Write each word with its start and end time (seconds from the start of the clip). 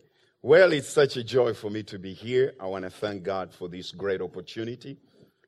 Well, 0.44 0.72
it's 0.72 0.88
such 0.88 1.16
a 1.16 1.22
joy 1.22 1.54
for 1.54 1.70
me 1.70 1.84
to 1.84 2.00
be 2.00 2.12
here. 2.12 2.54
I 2.58 2.66
want 2.66 2.82
to 2.82 2.90
thank 2.90 3.22
God 3.22 3.54
for 3.54 3.68
this 3.68 3.92
great 3.92 4.20
opportunity 4.20 4.98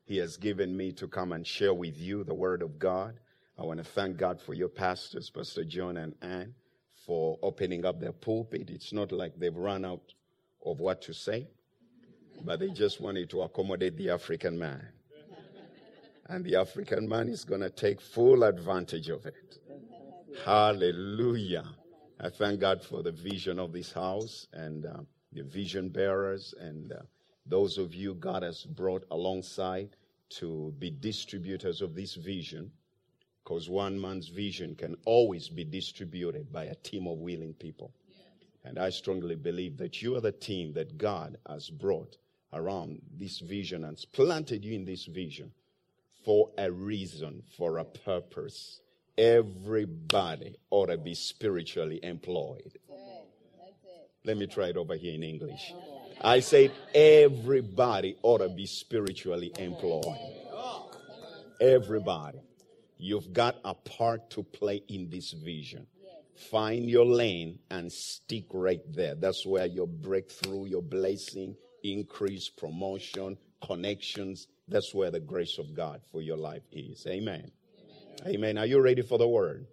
He 0.05 0.15
has 0.19 0.37
given 0.37 0.77
me 0.77 0.93
to 0.93 1.09
come 1.09 1.33
and 1.33 1.45
share 1.45 1.73
with 1.73 1.97
you 1.97 2.23
the 2.23 2.33
Word 2.33 2.61
of 2.61 2.79
God. 2.79 3.19
I 3.59 3.63
want 3.63 3.79
to 3.79 3.83
thank 3.83 4.15
God 4.15 4.39
for 4.39 4.53
your 4.53 4.69
pastors, 4.69 5.29
Pastor 5.29 5.65
John 5.65 5.97
and 5.97 6.15
Ann, 6.21 6.53
for 7.05 7.37
opening 7.43 7.83
up 7.83 7.99
their 7.99 8.13
pulpit. 8.13 8.69
It's 8.69 8.93
not 8.93 9.11
like 9.11 9.37
they've 9.37 9.53
run 9.53 9.83
out 9.83 10.13
of 10.65 10.79
what 10.79 11.01
to 11.01 11.13
say, 11.13 11.49
but 12.45 12.61
they 12.61 12.69
just 12.69 13.01
wanted 13.01 13.29
to 13.31 13.41
accommodate 13.41 13.97
the 13.97 14.11
African 14.11 14.57
man. 14.57 14.81
And 16.27 16.45
the 16.45 16.55
African 16.55 17.09
man 17.09 17.27
is 17.27 17.43
going 17.43 17.59
to 17.59 17.69
take 17.69 17.99
full 17.99 18.45
advantage 18.45 19.09
of 19.09 19.25
it. 19.25 19.59
Hallelujah. 20.45 21.65
I 22.19 22.29
thank 22.29 22.61
God 22.61 22.81
for 22.81 23.03
the 23.03 23.11
vision 23.11 23.59
of 23.59 23.73
this 23.73 23.91
house 23.91 24.47
and 24.53 24.85
uh, 24.85 24.99
the 25.33 25.43
vision 25.43 25.89
bearers 25.89 26.53
and 26.57 26.93
uh, 26.93 27.01
those 27.45 27.77
of 27.77 27.93
you 27.93 28.13
God 28.15 28.41
has 28.41 28.63
brought 28.63 29.05
alongside 29.11 29.97
to 30.29 30.73
be 30.79 30.89
distributors 30.89 31.81
of 31.81 31.93
this 31.93 32.15
vision. 32.15 32.71
Because 33.43 33.69
one 33.69 33.99
man's 33.99 34.29
vision 34.29 34.75
can 34.75 34.95
always 35.05 35.49
be 35.49 35.65
distributed 35.65 36.51
by 36.51 36.65
a 36.65 36.75
team 36.75 37.05
of 37.05 37.19
willing 37.19 37.53
people. 37.53 37.93
And 38.63 38.79
I 38.79 38.89
strongly 38.89 39.35
believe 39.35 39.77
that 39.77 40.01
you 40.01 40.15
are 40.15 40.21
the 40.21 40.31
team 40.31 40.73
that 40.73 40.97
God 40.97 41.37
has 41.47 41.69
brought 41.69 42.17
around 42.53 43.01
this 43.13 43.39
vision 43.39 43.83
and 43.83 44.03
planted 44.13 44.63
you 44.63 44.73
in 44.73 44.85
this 44.85 45.05
vision 45.05 45.51
for 46.23 46.49
a 46.57 46.71
reason, 46.71 47.43
for 47.57 47.77
a 47.77 47.85
purpose 47.85 48.79
everybody 49.17 50.55
ought 50.69 50.87
to 50.87 50.97
be 50.97 51.13
spiritually 51.13 51.99
employed. 52.03 52.77
Let 54.23 54.37
me 54.37 54.47
try 54.47 54.69
it 54.69 54.77
over 54.77 54.95
here 54.95 55.13
in 55.13 55.23
English. 55.23 55.73
I 56.21 56.39
said 56.39 56.71
everybody 56.93 58.17
ought 58.23 58.39
to 58.39 58.49
be 58.49 58.65
spiritually 58.65 59.51
employed. 59.57 60.17
Everybody. 61.61 62.39
You've 62.97 63.33
got 63.33 63.57
a 63.65 63.73
part 63.73 64.29
to 64.31 64.43
play 64.43 64.81
in 64.87 65.09
this 65.09 65.33
vision. 65.33 65.85
Find 66.49 66.89
your 66.89 67.05
lane 67.05 67.59
and 67.69 67.91
stick 67.91 68.45
right 68.51 68.81
there. 68.93 69.15
That's 69.15 69.45
where 69.45 69.65
your 69.65 69.87
breakthrough, 69.87 70.65
your 70.65 70.81
blessing, 70.81 71.55
increase, 71.83 72.49
promotion, 72.49 73.37
connections, 73.65 74.47
that's 74.67 74.93
where 74.93 75.11
the 75.11 75.19
grace 75.19 75.57
of 75.57 75.73
God 75.75 76.01
for 76.11 76.21
your 76.21 76.37
life 76.37 76.63
is. 76.71 77.05
Amen. 77.07 77.51
Amen. 78.23 78.57
Are 78.57 78.65
you 78.65 78.79
ready 78.79 79.01
for 79.01 79.17
the 79.17 79.27
word? 79.27 79.67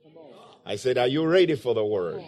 I 0.65 0.77
said, 0.77 0.99
Are 0.99 1.07
you 1.07 1.27
ready 1.27 1.55
for 1.55 1.75
the 1.75 1.85
word? 1.85 2.23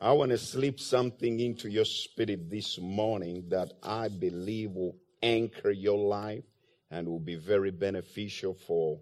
I 0.00 0.12
want 0.12 0.30
to 0.30 0.38
slip 0.38 0.80
something 0.80 1.40
into 1.40 1.68
your 1.68 1.84
spirit 1.84 2.50
this 2.50 2.78
morning 2.78 3.44
that 3.48 3.72
I 3.82 4.08
believe 4.08 4.72
will 4.72 4.96
anchor 5.22 5.70
your 5.70 5.98
life 5.98 6.44
and 6.90 7.06
will 7.06 7.20
be 7.20 7.36
very 7.36 7.70
beneficial 7.70 8.54
for 8.54 9.00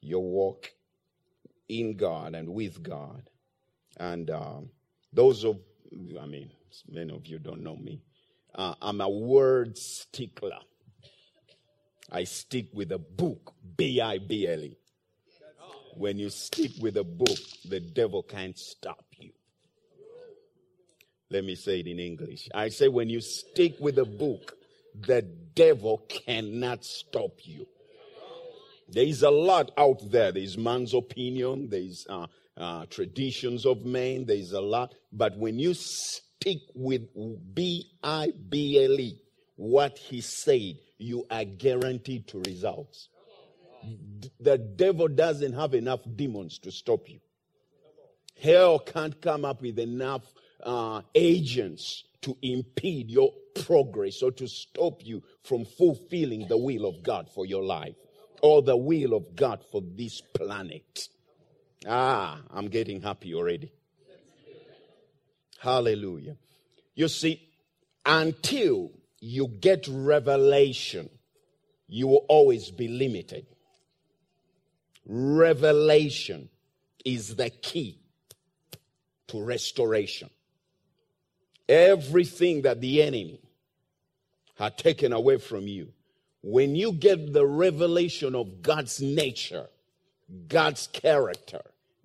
your 0.00 0.22
walk 0.24 0.72
in 1.68 1.96
God 1.96 2.34
and 2.34 2.48
with 2.48 2.82
God. 2.82 3.22
And 3.98 4.30
um, 4.30 4.70
those 5.12 5.44
of, 5.44 5.58
I 6.20 6.26
mean, 6.26 6.50
many 6.88 7.14
of 7.14 7.26
you 7.26 7.38
don't 7.38 7.62
know 7.62 7.76
me. 7.76 8.02
Uh, 8.54 8.74
I'm 8.82 9.00
a 9.00 9.08
word 9.08 9.78
stickler. 9.78 10.58
I 12.10 12.24
stick 12.24 12.66
with 12.74 12.92
a 12.92 12.98
book, 12.98 13.54
B 13.76 14.00
I 14.00 14.18
B 14.18 14.46
L 14.46 14.60
E. 14.60 14.76
When 15.94 16.18
you 16.18 16.30
stick 16.30 16.72
with 16.80 16.96
a 16.96 17.04
book, 17.04 17.38
the 17.68 17.80
devil 17.80 18.22
can't 18.22 18.58
stop 18.58 19.04
you. 19.18 19.30
Let 21.30 21.44
me 21.44 21.54
say 21.54 21.80
it 21.80 21.86
in 21.86 21.98
English. 21.98 22.48
I 22.54 22.68
say, 22.68 22.88
when 22.88 23.08
you 23.08 23.20
stick 23.20 23.76
with 23.80 23.98
a 23.98 24.04
book, 24.04 24.54
the 24.94 25.22
devil 25.22 25.98
cannot 26.08 26.84
stop 26.84 27.38
you. 27.42 27.66
There 28.88 29.04
is 29.04 29.22
a 29.22 29.30
lot 29.30 29.70
out 29.78 30.10
there. 30.10 30.32
There's 30.32 30.58
man's 30.58 30.92
opinion, 30.92 31.70
there's 31.70 32.06
uh, 32.10 32.26
uh, 32.56 32.84
traditions 32.86 33.64
of 33.64 33.84
men, 33.86 34.26
there's 34.26 34.52
a 34.52 34.60
lot. 34.60 34.94
But 35.10 35.38
when 35.38 35.58
you 35.58 35.72
stick 35.72 36.58
with 36.74 37.02
B 37.54 37.86
I 38.02 38.32
B 38.50 38.84
L 38.84 39.00
E, 39.00 39.18
what 39.56 39.96
he 39.96 40.20
said, 40.20 40.76
you 40.98 41.26
are 41.30 41.44
guaranteed 41.44 42.28
to 42.28 42.40
results 42.40 43.08
the 44.40 44.58
devil 44.58 45.08
doesn't 45.08 45.52
have 45.54 45.74
enough 45.74 46.00
demons 46.16 46.58
to 46.60 46.70
stop 46.70 47.08
you. 47.08 47.20
Hell 48.40 48.78
can't 48.78 49.20
come 49.20 49.44
up 49.44 49.62
with 49.62 49.78
enough 49.78 50.22
uh, 50.62 51.02
agents 51.14 52.04
to 52.22 52.36
impede 52.42 53.10
your 53.10 53.32
progress 53.64 54.22
or 54.22 54.32
to 54.32 54.48
stop 54.48 55.00
you 55.04 55.22
from 55.42 55.64
fulfilling 55.64 56.48
the 56.48 56.56
will 56.56 56.86
of 56.86 57.02
God 57.02 57.28
for 57.28 57.46
your 57.46 57.62
life 57.62 57.96
or 58.42 58.62
the 58.62 58.76
will 58.76 59.14
of 59.14 59.36
God 59.36 59.62
for 59.70 59.82
this 59.94 60.20
planet. 60.20 61.08
Ah, 61.86 62.40
I'm 62.50 62.68
getting 62.68 63.00
happy 63.00 63.34
already. 63.34 63.72
Hallelujah. 65.58 66.36
You 66.94 67.08
see, 67.08 67.48
until 68.04 68.90
you 69.20 69.48
get 69.48 69.86
revelation, 69.88 71.08
you 71.88 72.08
will 72.08 72.26
always 72.28 72.70
be 72.70 72.88
limited. 72.88 73.46
Revelation 75.06 76.48
is 77.04 77.34
the 77.36 77.50
key 77.50 77.98
to 79.28 79.42
restoration. 79.42 80.30
Everything 81.68 82.62
that 82.62 82.80
the 82.80 83.02
enemy 83.02 83.40
had 84.56 84.78
taken 84.78 85.12
away 85.12 85.38
from 85.38 85.66
you, 85.66 85.92
when 86.42 86.74
you 86.74 86.92
get 86.92 87.32
the 87.32 87.46
revelation 87.46 88.34
of 88.34 88.62
God's 88.62 89.00
nature, 89.00 89.68
God's 90.48 90.88
character, 90.92 91.62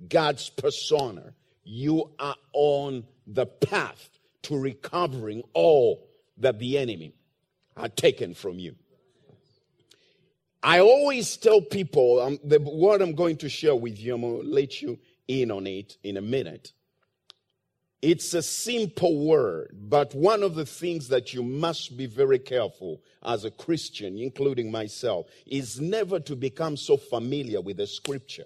God's 0.07 0.49
persona, 0.49 1.33
you 1.63 2.11
are 2.19 2.35
on 2.53 3.03
the 3.25 3.45
path 3.45 4.09
to 4.43 4.57
recovering 4.57 5.43
all 5.53 6.07
that 6.37 6.59
the 6.59 6.77
enemy 6.77 7.13
had 7.75 7.97
taken 7.97 8.33
from 8.33 8.59
you. 8.59 8.75
I 10.63 10.79
always 10.79 11.37
tell 11.37 11.61
people 11.61 12.19
um, 12.19 12.39
the 12.43 12.59
word 12.59 13.01
I'm 13.01 13.13
going 13.13 13.37
to 13.37 13.49
share 13.49 13.75
with 13.75 13.99
you, 13.99 14.15
I'm 14.15 14.21
going 14.21 14.41
to 14.41 14.47
let 14.47 14.81
you 14.81 14.99
in 15.27 15.51
on 15.51 15.67
it 15.67 15.97
in 16.03 16.17
a 16.17 16.21
minute. 16.21 16.73
It's 18.01 18.33
a 18.35 18.43
simple 18.43 19.25
word, 19.25 19.75
but 19.89 20.13
one 20.13 20.43
of 20.43 20.53
the 20.53 20.65
things 20.65 21.07
that 21.07 21.33
you 21.33 21.41
must 21.41 21.97
be 21.97 22.05
very 22.05 22.37
careful 22.37 23.01
as 23.23 23.43
a 23.43 23.51
Christian, 23.51 24.19
including 24.19 24.71
myself, 24.71 25.25
is 25.47 25.81
never 25.81 26.19
to 26.19 26.35
become 26.35 26.77
so 26.77 26.95
familiar 26.95 27.59
with 27.59 27.77
the 27.77 27.87
scripture. 27.87 28.45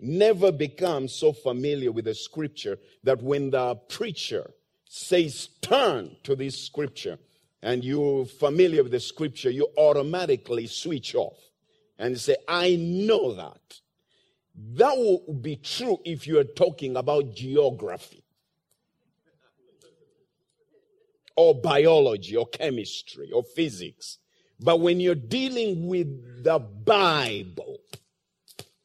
Never 0.00 0.50
become 0.50 1.08
so 1.08 1.32
familiar 1.32 1.92
with 1.92 2.06
the 2.06 2.14
scripture 2.14 2.78
that 3.04 3.22
when 3.22 3.50
the 3.50 3.76
preacher 3.88 4.50
says, 4.84 5.48
turn 5.62 6.16
to 6.24 6.34
this 6.34 6.60
scripture, 6.60 7.18
and 7.66 7.82
you're 7.82 8.24
familiar 8.24 8.84
with 8.84 8.92
the 8.92 9.00
scripture, 9.00 9.50
you 9.50 9.66
automatically 9.76 10.68
switch 10.68 11.16
off 11.16 11.36
and 11.98 12.16
say, 12.16 12.36
I 12.46 12.76
know 12.76 13.34
that. 13.34 13.80
That 14.74 14.96
will 14.96 15.34
be 15.34 15.56
true 15.56 15.98
if 16.04 16.28
you 16.28 16.38
are 16.38 16.44
talking 16.44 16.96
about 16.96 17.34
geography 17.34 18.22
or 21.36 21.56
biology 21.56 22.36
or 22.36 22.46
chemistry 22.46 23.32
or 23.32 23.42
physics. 23.42 24.18
But 24.60 24.78
when 24.78 25.00
you're 25.00 25.16
dealing 25.16 25.88
with 25.88 26.44
the 26.44 26.60
Bible, 26.60 27.78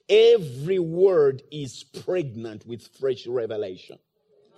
every 0.10 0.80
word 0.80 1.44
is 1.52 1.84
pregnant 1.84 2.66
with 2.66 2.90
fresh 3.00 3.28
revelation. 3.28 4.00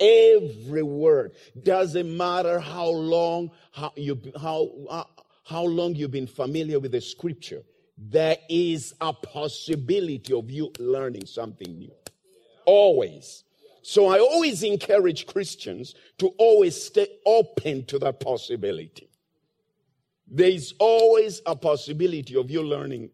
Every 0.03 0.83
word. 0.83 1.31
Doesn't 1.63 2.15
matter 2.15 2.59
how 2.59 2.89
long, 2.89 3.51
how 3.71 3.93
you, 3.95 4.19
how, 4.39 4.69
uh, 4.89 5.03
how 5.45 5.63
long 5.63 5.95
you've 5.95 6.11
been 6.11 6.27
familiar 6.27 6.79
with 6.79 6.91
the 6.91 6.99
scripture. 7.01 7.63
There 7.97 8.37
is 8.49 8.93
a 8.99 9.13
possibility 9.13 10.33
of 10.33 10.51
you 10.51 10.71
learning 10.77 11.25
something 11.25 11.77
new. 11.77 11.93
Always. 12.65 13.45
So 13.81 14.07
I 14.07 14.19
always 14.19 14.63
encourage 14.63 15.25
Christians 15.25 15.95
to 16.17 16.27
always 16.37 16.81
stay 16.81 17.07
open 17.25 17.85
to 17.85 17.99
that 17.99 18.19
possibility. 18.19 19.09
There 20.27 20.49
is 20.49 20.73
always 20.79 21.41
a 21.45 21.55
possibility 21.55 22.35
of 22.35 22.49
you 22.51 22.63
learning, 22.63 23.09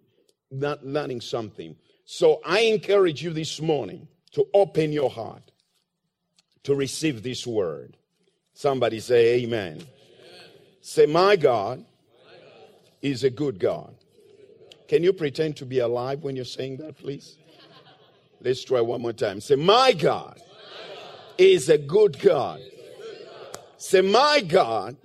learning 0.52 1.22
something. 1.22 1.76
So 2.06 2.42
I 2.46 2.62
encourage 2.62 3.22
you 3.22 3.32
this 3.32 3.62
morning 3.62 4.08
to 4.32 4.48
open 4.54 4.92
your 4.92 5.10
heart 5.10 5.52
to 6.64 6.76
receive 6.76 7.24
this 7.24 7.46
word. 7.48 7.98
Somebody 8.54 9.00
say 9.00 9.42
amen. 9.42 9.74
amen. 9.74 9.86
Say, 10.82 11.06
my 11.06 11.36
God, 11.36 11.86
is 13.02 13.24
a 13.24 13.30
good 13.30 13.60
God. 13.60 13.96
Can 14.88 15.04
you 15.04 15.14
pretend 15.14 15.56
to 15.58 15.66
be 15.66 15.80
alive 15.80 16.24
when 16.24 16.36
you're 16.36 16.46
saying 16.46 16.78
that, 16.78 16.98
please? 16.98 17.38
Let's 18.42 18.64
try 18.64 18.82
one 18.82 19.02
more 19.02 19.14
time. 19.14 19.42
Say, 19.42 19.56
My 19.56 19.94
God 19.94 20.42
is 21.38 21.70
a 21.70 21.78
good 21.78 22.20
God. 22.20 22.60
Say, 23.78 24.02
My 24.02 24.42
God 24.42 24.98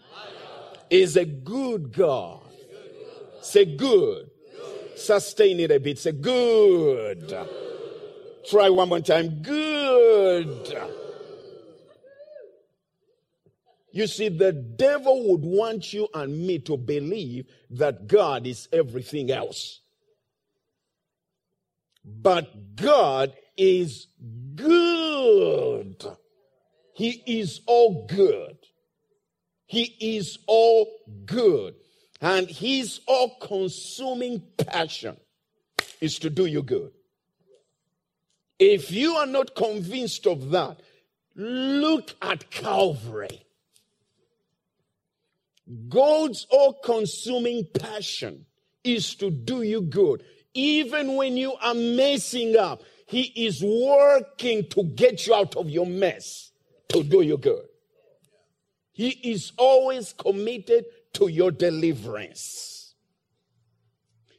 is 0.88 1.16
a 1.16 1.24
good 1.24 1.92
God. 1.92 2.40
Say, 3.42 3.64
good. 3.64 4.30
Sustain 4.96 5.60
it 5.60 5.70
a 5.70 5.78
bit. 5.78 5.98
Say, 5.98 6.12
good. 6.12 7.36
Try 8.48 8.70
one 8.70 8.88
more 8.88 9.00
time. 9.00 9.42
Good. 9.42 10.78
You 13.94 14.08
see, 14.08 14.28
the 14.28 14.52
devil 14.52 15.30
would 15.30 15.42
want 15.42 15.92
you 15.92 16.08
and 16.12 16.36
me 16.44 16.58
to 16.58 16.76
believe 16.76 17.46
that 17.70 18.08
God 18.08 18.44
is 18.44 18.68
everything 18.72 19.30
else. 19.30 19.82
But 22.04 22.74
God 22.74 23.34
is 23.56 24.08
good. 24.56 26.04
He 26.96 27.22
is 27.24 27.60
all 27.66 28.04
good. 28.08 28.56
He 29.66 29.94
is 30.00 30.40
all 30.48 30.88
good. 31.24 31.76
And 32.20 32.50
his 32.50 33.00
all 33.06 33.38
consuming 33.38 34.42
passion 34.56 35.16
is 36.00 36.18
to 36.18 36.30
do 36.30 36.46
you 36.46 36.64
good. 36.64 36.90
If 38.58 38.90
you 38.90 39.14
are 39.14 39.26
not 39.26 39.54
convinced 39.54 40.26
of 40.26 40.50
that, 40.50 40.80
look 41.36 42.16
at 42.20 42.50
Calvary. 42.50 43.44
God's 45.88 46.46
all 46.50 46.74
consuming 46.74 47.66
passion 47.78 48.46
is 48.82 49.14
to 49.16 49.30
do 49.30 49.62
you 49.62 49.80
good. 49.80 50.22
Even 50.52 51.16
when 51.16 51.36
you 51.36 51.54
are 51.54 51.74
messing 51.74 52.56
up, 52.56 52.82
He 53.06 53.22
is 53.46 53.62
working 53.62 54.68
to 54.70 54.84
get 54.84 55.26
you 55.26 55.34
out 55.34 55.56
of 55.56 55.70
your 55.70 55.86
mess 55.86 56.52
to 56.88 57.02
do 57.02 57.22
you 57.22 57.38
good. 57.38 57.64
He 58.92 59.08
is 59.08 59.52
always 59.56 60.12
committed 60.12 60.84
to 61.14 61.28
your 61.28 61.50
deliverance. 61.50 62.73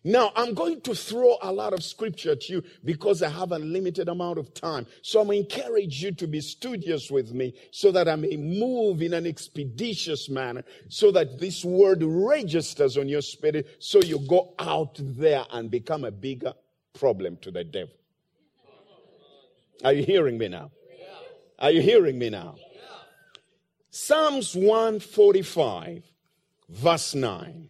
Now, 0.07 0.31
I'm 0.35 0.53
going 0.53 0.81
to 0.81 0.93
throw 0.93 1.37
a 1.41 1.51
lot 1.51 1.73
of 1.73 1.83
scripture 1.83 2.33
at 2.33 2.47
you 2.47 2.63
because 2.83 3.23
I 3.23 3.29
have 3.29 3.51
a 3.51 3.57
limited 3.57 4.07
amount 4.07 4.37
of 4.37 4.53
time. 4.53 4.85
So 5.01 5.19
I'm 5.19 5.31
encourage 5.31 6.03
you 6.03 6.11
to 6.11 6.27
be 6.27 6.41
studious 6.41 7.09
with 7.09 7.33
me 7.33 7.55
so 7.71 7.91
that 7.91 8.07
I 8.07 8.15
may 8.15 8.37
move 8.37 9.01
in 9.01 9.15
an 9.15 9.25
expeditious 9.25 10.29
manner 10.29 10.63
so 10.89 11.09
that 11.13 11.39
this 11.39 11.65
word 11.65 12.03
registers 12.03 12.97
on 12.97 13.09
your 13.09 13.23
spirit 13.23 13.77
so 13.79 13.99
you 13.99 14.19
go 14.29 14.53
out 14.59 14.95
there 14.99 15.43
and 15.51 15.71
become 15.71 16.05
a 16.05 16.11
bigger 16.11 16.53
problem 16.93 17.37
to 17.37 17.49
the 17.49 17.63
devil. 17.63 17.95
Are 19.83 19.93
you 19.93 20.03
hearing 20.03 20.37
me 20.37 20.49
now? 20.49 20.69
Are 21.57 21.71
you 21.71 21.81
hearing 21.81 22.19
me 22.19 22.29
now? 22.29 22.57
Psalms 23.89 24.55
145, 24.55 26.03
verse 26.69 27.15
9. 27.15 27.69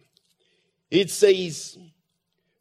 It 0.90 1.10
says, 1.10 1.78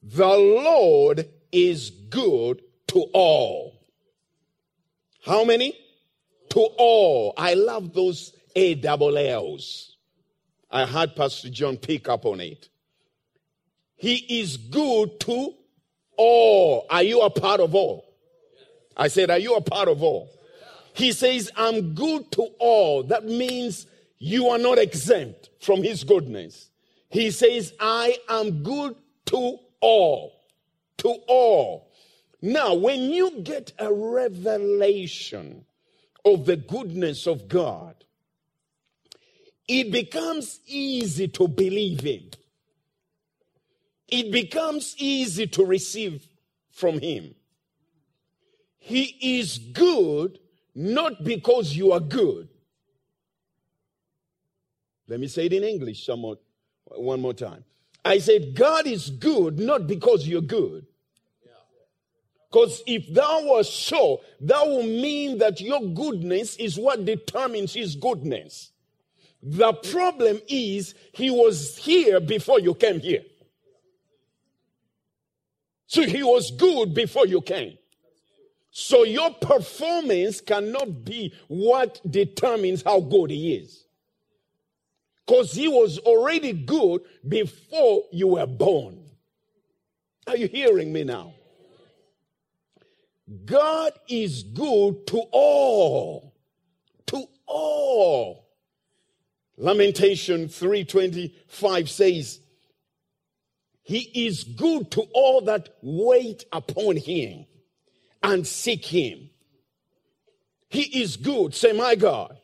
the 0.05 0.27
Lord 0.27 1.27
is 1.51 1.89
good 1.89 2.61
to 2.87 3.05
all. 3.11 3.81
How 5.25 5.43
many? 5.43 5.75
To 6.49 6.59
all. 6.77 7.33
I 7.35 7.55
love 7.55 7.93
those 7.93 8.33
A 8.55 8.75
double 8.75 9.17
L's. 9.17 9.97
I 10.69 10.85
had 10.85 11.15
Pastor 11.15 11.49
John 11.49 11.77
pick 11.77 12.07
up 12.07 12.25
on 12.25 12.39
it. 12.39 12.69
He 13.95 14.41
is 14.41 14.57
good 14.57 15.19
to 15.21 15.53
all. 16.17 16.85
Are 16.89 17.01
you 17.01 17.21
a 17.21 17.31
part 17.31 17.59
of 17.59 17.73
all? 17.73 18.05
I 18.95 19.07
said, 19.07 19.31
Are 19.31 19.39
you 19.39 19.55
a 19.55 19.61
part 19.61 19.87
of 19.87 20.03
all? 20.03 20.29
He 20.93 21.13
says, 21.13 21.49
I'm 21.55 21.95
good 21.95 22.31
to 22.33 22.43
all. 22.59 23.03
That 23.03 23.25
means 23.25 23.87
you 24.19 24.49
are 24.49 24.59
not 24.59 24.77
exempt 24.77 25.49
from 25.59 25.81
his 25.81 26.03
goodness. 26.03 26.69
He 27.09 27.31
says, 27.31 27.73
I 27.79 28.17
am 28.29 28.61
good 28.61 28.95
to 29.27 29.59
all. 29.85 30.33
To 30.97 31.09
all. 31.27 31.91
Now, 32.41 32.73
when 32.73 33.11
you 33.11 33.41
get 33.41 33.73
a 33.77 33.91
revelation 33.93 35.65
of 36.23 36.45
the 36.45 36.57
goodness 36.57 37.27
of 37.27 37.47
God, 37.47 37.95
it 39.67 39.91
becomes 39.91 40.59
easy 40.65 41.27
to 41.29 41.47
believe 41.47 42.01
Him. 42.01 42.29
It 44.07 44.31
becomes 44.31 44.95
easy 44.97 45.47
to 45.47 45.65
receive 45.65 46.27
from 46.71 46.99
Him. 46.99 47.35
He 48.77 49.39
is 49.39 49.57
good 49.57 50.39
not 50.75 51.23
because 51.23 51.75
you 51.75 51.91
are 51.91 51.99
good. 51.99 52.49
Let 55.07 55.19
me 55.19 55.27
say 55.27 55.45
it 55.45 55.53
in 55.53 55.63
English 55.63 56.05
somewhat 56.05 56.41
one 56.85 57.21
more 57.21 57.33
time. 57.33 57.63
I 58.05 58.19
said, 58.19 58.53
God 58.53 58.85
is 58.85 59.09
good 59.09 59.59
not 59.59 59.87
because 59.87 60.27
you're 60.27 60.41
good. 60.41 60.85
Because 62.51 62.83
if 62.87 63.13
that 63.13 63.41
was 63.43 63.73
so, 63.73 64.21
that 64.41 64.65
would 64.65 64.85
mean 64.85 65.39
that 65.39 65.59
your 65.59 65.81
goodness 65.81 66.55
is 66.55 66.77
what 66.77 67.03
determines 67.03 67.73
his 67.73 67.95
goodness. 67.95 68.71
The 69.41 69.73
problem 69.73 70.39
is 70.47 70.95
he 71.11 71.29
was 71.31 71.75
here 71.75 72.19
before 72.19 72.59
you 72.59 72.73
came 72.75 72.99
here. 72.99 73.23
So 75.87 76.03
he 76.03 76.23
was 76.23 76.51
good 76.51 76.93
before 76.93 77.27
you 77.27 77.41
came. 77.41 77.77
So 78.71 79.03
your 79.03 79.33
performance 79.33 80.41
cannot 80.41 81.03
be 81.05 81.33
what 81.47 81.99
determines 82.09 82.83
how 82.83 82.99
good 82.99 83.31
he 83.31 83.55
is. 83.55 83.84
Because 85.25 85.53
he 85.53 85.67
was 85.67 85.97
already 85.99 86.53
good 86.53 87.01
before 87.27 88.03
you 88.11 88.27
were 88.27 88.45
born. 88.45 88.99
Are 90.27 90.37
you 90.37 90.47
hearing 90.47 90.93
me 90.93 91.03
now? 91.03 91.33
God 93.45 93.93
is 94.07 94.43
good 94.43 95.07
to 95.07 95.17
all. 95.31 96.33
To 97.07 97.25
all. 97.47 98.47
Lamentation 99.57 100.47
325 100.47 101.89
says, 101.89 102.39
He 103.81 104.27
is 104.27 104.43
good 104.43 104.91
to 104.91 105.01
all 105.13 105.41
that 105.41 105.69
wait 105.81 106.45
upon 106.51 106.97
him 106.97 107.45
and 108.21 108.45
seek 108.45 108.85
him. 108.85 109.29
He 110.69 111.01
is 111.01 111.17
good. 111.17 111.55
Say, 111.55 111.71
My 111.71 111.95
God 111.95 112.37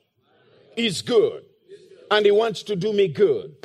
is 0.75 1.01
good 1.03 1.43
and 2.11 2.25
he 2.25 2.31
wants 2.31 2.61
to 2.63 2.75
do 2.75 2.93
me 2.93 3.07
good. 3.07 3.55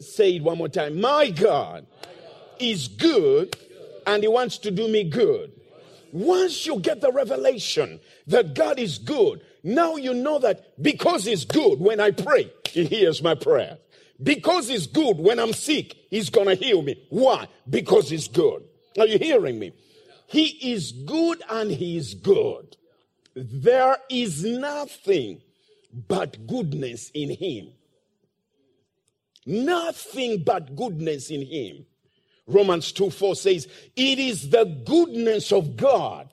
Say 0.00 0.36
it 0.36 0.42
one 0.42 0.58
more 0.58 0.68
time. 0.70 1.00
My 1.00 1.30
God 1.30 1.86
is 2.58 2.88
good 2.88 3.56
and 4.06 4.22
he 4.22 4.28
wants 4.28 4.58
to 4.58 4.70
do 4.70 4.88
me 4.88 5.04
good. 5.04 5.52
Once 6.12 6.66
you 6.66 6.80
get 6.80 7.00
the 7.00 7.12
revelation 7.12 8.00
that 8.26 8.54
God 8.54 8.78
is 8.78 8.98
good, 8.98 9.42
now 9.62 9.96
you 9.96 10.12
know 10.14 10.38
that 10.40 10.82
because 10.82 11.24
he's 11.24 11.44
good, 11.44 11.78
when 11.78 12.00
I 12.00 12.10
pray, 12.10 12.52
he 12.68 12.84
hears 12.84 13.22
my 13.22 13.34
prayer. 13.34 13.78
Because 14.22 14.68
he's 14.68 14.86
good, 14.86 15.18
when 15.18 15.38
I'm 15.38 15.52
sick, 15.52 15.96
he's 16.10 16.30
gonna 16.30 16.54
heal 16.54 16.82
me. 16.82 16.96
Why? 17.10 17.48
Because 17.68 18.10
he's 18.10 18.28
good. 18.28 18.64
Are 18.98 19.06
you 19.06 19.18
hearing 19.18 19.58
me? 19.58 19.72
He 20.26 20.72
is 20.72 20.92
good 20.92 21.42
and 21.50 21.70
he 21.70 21.96
is 21.96 22.14
good. 22.14 22.76
There 23.34 23.96
is 24.10 24.44
nothing 24.44 25.40
but 25.92 26.46
goodness 26.46 27.10
in 27.14 27.30
him. 27.30 27.72
Nothing 29.44 30.44
but 30.44 30.76
goodness 30.76 31.30
in 31.30 31.42
him. 31.42 31.86
Romans 32.46 32.92
2 32.92 33.10
4 33.10 33.34
says, 33.34 33.68
It 33.96 34.18
is 34.18 34.50
the 34.50 34.64
goodness 34.64 35.52
of 35.52 35.76
God 35.76 36.28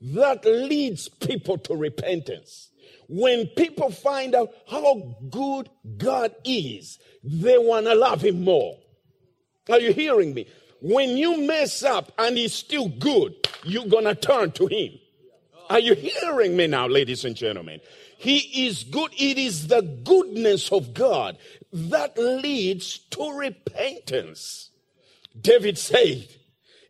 that 0.00 0.44
leads 0.44 1.08
people 1.08 1.58
to 1.58 1.76
repentance. 1.76 2.70
When 3.08 3.46
people 3.46 3.90
find 3.90 4.34
out 4.34 4.50
how 4.68 5.16
good 5.30 5.68
God 5.96 6.34
is, 6.44 6.98
they 7.22 7.58
want 7.58 7.86
to 7.86 7.94
love 7.94 8.22
him 8.22 8.42
more. 8.42 8.78
Are 9.68 9.78
you 9.80 9.92
hearing 9.92 10.34
me? 10.34 10.46
When 10.80 11.10
you 11.10 11.46
mess 11.46 11.84
up 11.84 12.10
and 12.18 12.36
he's 12.36 12.52
still 12.52 12.88
good, 12.88 13.34
you're 13.64 13.86
going 13.86 14.04
to 14.04 14.14
turn 14.14 14.50
to 14.52 14.66
him. 14.66 14.92
Are 15.70 15.78
you 15.78 15.94
hearing 15.94 16.56
me 16.56 16.66
now, 16.66 16.88
ladies 16.88 17.24
and 17.24 17.36
gentlemen? 17.36 17.80
He 18.22 18.68
is 18.68 18.84
good. 18.84 19.10
It 19.18 19.36
is 19.36 19.66
the 19.66 19.82
goodness 19.82 20.70
of 20.70 20.94
God 20.94 21.36
that 21.72 22.16
leads 22.16 22.98
to 23.10 23.32
repentance. 23.32 24.70
David 25.40 25.76
said 25.76 26.28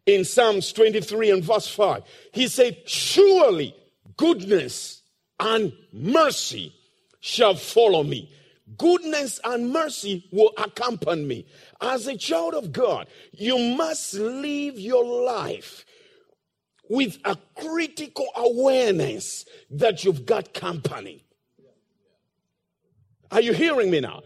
in 0.04 0.26
Psalms 0.26 0.74
23 0.74 1.30
and 1.30 1.42
verse 1.42 1.68
5, 1.68 2.02
he 2.32 2.48
said, 2.48 2.86
Surely 2.86 3.74
goodness 4.18 5.00
and 5.40 5.72
mercy 5.90 6.74
shall 7.20 7.54
follow 7.54 8.02
me. 8.02 8.30
Goodness 8.76 9.40
and 9.42 9.72
mercy 9.72 10.28
will 10.32 10.52
accompany 10.58 11.24
me. 11.24 11.46
As 11.80 12.08
a 12.08 12.16
child 12.18 12.52
of 12.52 12.72
God, 12.72 13.06
you 13.32 13.56
must 13.74 14.12
live 14.12 14.78
your 14.78 15.24
life 15.24 15.86
with 16.92 17.18
a 17.24 17.34
critical 17.54 18.26
awareness 18.36 19.46
that 19.70 20.04
you've 20.04 20.26
got 20.26 20.52
company. 20.52 21.24
Are 23.30 23.40
you 23.40 23.54
hearing 23.54 23.90
me 23.90 24.00
now? 24.00 24.20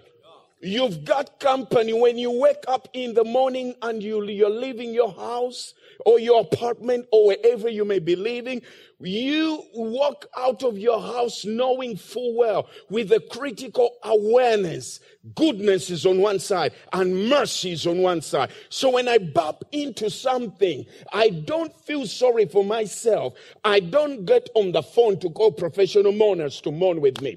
You've 0.63 1.05
got 1.05 1.39
company 1.39 1.93
when 1.93 2.17
you 2.17 2.31
wake 2.31 2.65
up 2.67 2.89
in 2.95 3.13
the 3.13 3.25
morning 3.25 3.75
and 3.83 4.03
you, 4.03 4.25
you're 4.25 4.49
leaving 4.49 4.95
your 4.95 5.13
house 5.13 5.75
or 6.07 6.19
your 6.19 6.41
apartment 6.41 7.07
or 7.13 7.27
wherever 7.27 7.69
you 7.69 7.85
may 7.85 7.99
be 7.99 8.17
living. 8.17 8.63
You 8.99 9.63
walk 9.75 10.25
out 10.35 10.63
of 10.63 10.79
your 10.79 10.99
house 10.99 11.45
knowing 11.45 11.99
full 11.99 12.35
well 12.35 12.69
with 12.89 13.13
a 13.13 13.21
critical 13.21 13.97
awareness. 14.03 15.01
Goodness 15.35 15.91
is 15.91 16.07
on 16.07 16.21
one 16.21 16.39
side 16.39 16.73
and 16.91 17.29
mercy 17.29 17.73
is 17.73 17.87
on 17.87 17.99
one 17.99 18.23
side. 18.23 18.51
So 18.71 18.91
when 18.91 19.09
I 19.09 19.19
bump 19.19 19.63
into 19.73 20.09
something, 20.09 20.87
I 21.13 21.29
don't 21.29 21.79
feel 21.83 22.07
sorry 22.07 22.47
for 22.47 22.65
myself. 22.65 23.35
I 23.63 23.81
don't 23.81 24.25
get 24.25 24.49
on 24.55 24.73
the 24.73 24.83
phone 24.83 25.19
to 25.21 25.29
call 25.29 25.53
professional 25.53 26.13
mourners 26.13 26.63
to 26.63 26.71
mourn 26.71 27.03
with 27.03 27.21
me. 27.21 27.37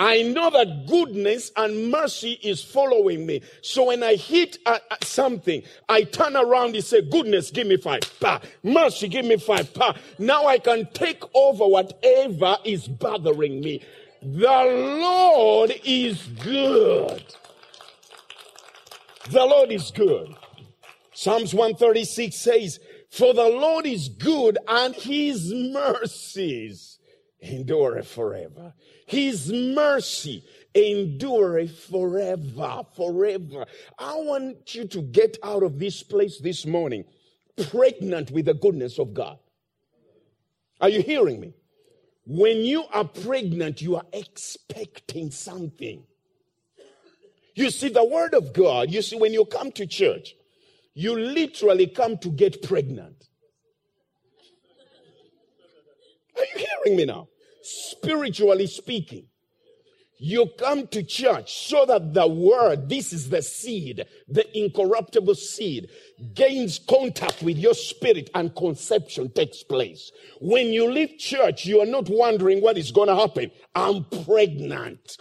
I 0.00 0.22
know 0.22 0.48
that 0.48 0.86
goodness 0.86 1.52
and 1.58 1.90
mercy 1.90 2.40
is 2.42 2.64
following 2.64 3.26
me. 3.26 3.42
So 3.60 3.88
when 3.88 4.02
I 4.02 4.14
hit 4.14 4.56
something, 5.02 5.62
I 5.90 6.04
turn 6.04 6.36
around 6.36 6.74
and 6.74 6.82
say, 6.82 7.02
goodness, 7.02 7.50
give 7.50 7.66
me 7.66 7.76
five. 7.76 8.00
Pa. 8.18 8.40
Mercy, 8.62 9.08
give 9.08 9.26
me 9.26 9.36
five. 9.36 9.74
Pa. 9.74 9.94
Now 10.18 10.46
I 10.46 10.58
can 10.58 10.88
take 10.94 11.22
over 11.34 11.66
whatever 11.66 12.56
is 12.64 12.88
bothering 12.88 13.60
me. 13.60 13.82
The 14.22 14.98
Lord 15.02 15.74
is 15.84 16.22
good. 16.42 17.22
The 19.28 19.44
Lord 19.44 19.70
is 19.70 19.90
good. 19.90 20.34
Psalms 21.12 21.52
136 21.52 22.34
says, 22.34 22.80
for 23.10 23.34
the 23.34 23.44
Lord 23.44 23.84
is 23.84 24.08
good 24.08 24.56
and 24.66 24.94
his 24.94 25.52
mercies 25.52 26.89
endure 27.42 28.02
forever. 28.02 28.74
His 29.06 29.52
mercy 29.52 30.44
endure 30.74 31.66
forever, 31.66 32.82
forever. 32.94 33.66
I 33.98 34.14
want 34.16 34.74
you 34.74 34.86
to 34.86 35.02
get 35.02 35.38
out 35.42 35.62
of 35.62 35.78
this 35.78 36.02
place 36.02 36.38
this 36.38 36.66
morning 36.66 37.04
pregnant 37.70 38.30
with 38.30 38.46
the 38.46 38.54
goodness 38.54 38.98
of 38.98 39.14
God. 39.14 39.38
Are 40.80 40.88
you 40.88 41.02
hearing 41.02 41.40
me? 41.40 41.54
When 42.26 42.58
you 42.58 42.84
are 42.92 43.04
pregnant, 43.04 43.82
you 43.82 43.96
are 43.96 44.06
expecting 44.12 45.30
something. 45.30 46.04
You 47.54 47.70
see, 47.70 47.88
the 47.88 48.04
word 48.04 48.34
of 48.34 48.52
God, 48.52 48.90
you 48.90 49.02
see, 49.02 49.16
when 49.16 49.32
you 49.32 49.44
come 49.44 49.72
to 49.72 49.86
church, 49.86 50.34
you 50.94 51.18
literally 51.18 51.86
come 51.88 52.18
to 52.18 52.30
get 52.30 52.62
pregnant. 52.62 53.28
Are 56.36 56.44
you 56.54 56.66
hearing 56.84 56.96
me 56.96 57.04
now? 57.04 57.28
Spiritually 57.70 58.66
speaking. 58.66 59.26
You 60.22 60.50
come 60.58 60.86
to 60.88 61.02
church 61.02 61.66
so 61.66 61.86
that 61.86 62.12
the 62.12 62.28
word, 62.28 62.90
this 62.90 63.10
is 63.14 63.30
the 63.30 63.40
seed, 63.40 64.04
the 64.28 64.58
incorruptible 64.58 65.34
seed, 65.34 65.88
gains 66.34 66.78
contact 66.78 67.42
with 67.42 67.56
your 67.56 67.72
spirit 67.72 68.28
and 68.34 68.54
conception 68.54 69.30
takes 69.30 69.62
place. 69.62 70.12
When 70.42 70.74
you 70.74 70.90
leave 70.90 71.16
church, 71.16 71.64
you 71.64 71.80
are 71.80 71.86
not 71.86 72.10
wondering 72.10 72.60
what 72.60 72.76
is 72.76 72.92
going 72.92 73.08
to 73.08 73.16
happen. 73.16 73.50
I'm 73.74 74.04
pregnant. 74.24 75.16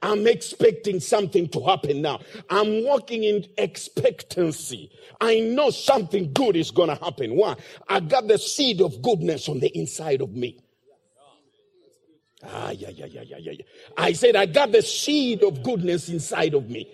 I'm 0.00 0.26
expecting 0.26 1.00
something 1.00 1.48
to 1.50 1.62
happen 1.64 2.00
now. 2.00 2.20
I'm 2.48 2.84
walking 2.84 3.24
in 3.24 3.44
expectancy. 3.58 4.90
I 5.20 5.40
know 5.40 5.68
something 5.68 6.32
good 6.32 6.56
is 6.56 6.70
going 6.70 6.88
to 6.88 7.04
happen. 7.04 7.36
Why? 7.36 7.56
I 7.86 8.00
got 8.00 8.28
the 8.28 8.38
seed 8.38 8.80
of 8.80 9.02
goodness 9.02 9.46
on 9.48 9.58
the 9.58 9.76
inside 9.76 10.22
of 10.22 10.30
me. 10.30 10.58
Ah, 12.50 12.70
yeah, 12.70 12.90
yeah, 12.90 13.06
yeah, 13.06 13.22
yeah, 13.26 13.38
yeah. 13.38 13.64
I 13.96 14.12
said, 14.12 14.36
I 14.36 14.46
got 14.46 14.72
the 14.72 14.82
seed 14.82 15.42
of 15.42 15.62
goodness 15.62 16.08
inside 16.08 16.54
of 16.54 16.70
me. 16.70 16.88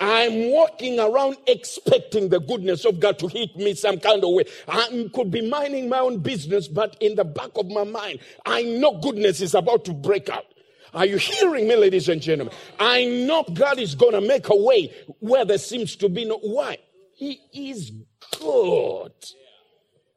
I'm 0.00 0.50
walking 0.50 1.00
around 1.00 1.36
expecting 1.46 2.28
the 2.28 2.38
goodness 2.38 2.84
of 2.84 3.00
God 3.00 3.18
to 3.20 3.28
hit 3.28 3.56
me 3.56 3.74
some 3.74 3.98
kind 3.98 4.22
of 4.22 4.30
way. 4.30 4.44
I 4.68 5.08
could 5.14 5.30
be 5.30 5.48
minding 5.48 5.88
my 5.88 6.00
own 6.00 6.18
business, 6.18 6.68
but 6.68 6.96
in 7.00 7.14
the 7.14 7.24
back 7.24 7.50
of 7.56 7.66
my 7.68 7.84
mind, 7.84 8.20
I 8.44 8.62
know 8.62 8.98
goodness 9.00 9.40
is 9.40 9.54
about 9.54 9.84
to 9.86 9.92
break 9.94 10.28
out. 10.28 10.44
Are 10.92 11.06
you 11.06 11.16
hearing 11.16 11.66
me, 11.66 11.76
ladies 11.76 12.08
and 12.08 12.20
gentlemen? 12.20 12.54
I 12.78 13.04
know 13.04 13.44
God 13.52 13.78
is 13.78 13.94
going 13.94 14.12
to 14.12 14.20
make 14.20 14.48
a 14.48 14.56
way 14.56 14.92
where 15.20 15.44
there 15.44 15.58
seems 15.58 15.96
to 15.96 16.08
be 16.08 16.24
no. 16.24 16.38
Why? 16.38 16.78
He 17.14 17.40
is 17.52 17.92
good. 18.38 19.12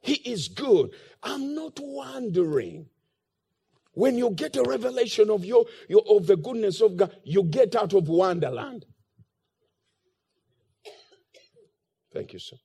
He 0.02 0.14
is 0.14 0.48
good. 0.48 0.90
I'm 1.22 1.54
not 1.54 1.78
wondering 1.80 2.86
when 3.92 4.16
you 4.16 4.30
get 4.30 4.56
a 4.56 4.62
revelation 4.62 5.30
of 5.30 5.44
your, 5.44 5.64
your 5.88 6.02
of 6.08 6.26
the 6.26 6.36
goodness 6.36 6.80
of 6.80 6.96
God, 6.96 7.14
you 7.24 7.44
get 7.44 7.74
out 7.74 7.92
of 7.92 8.08
wonderland. 8.08 8.86
Thank 12.12 12.32
you, 12.32 12.38
sir. 12.38 12.56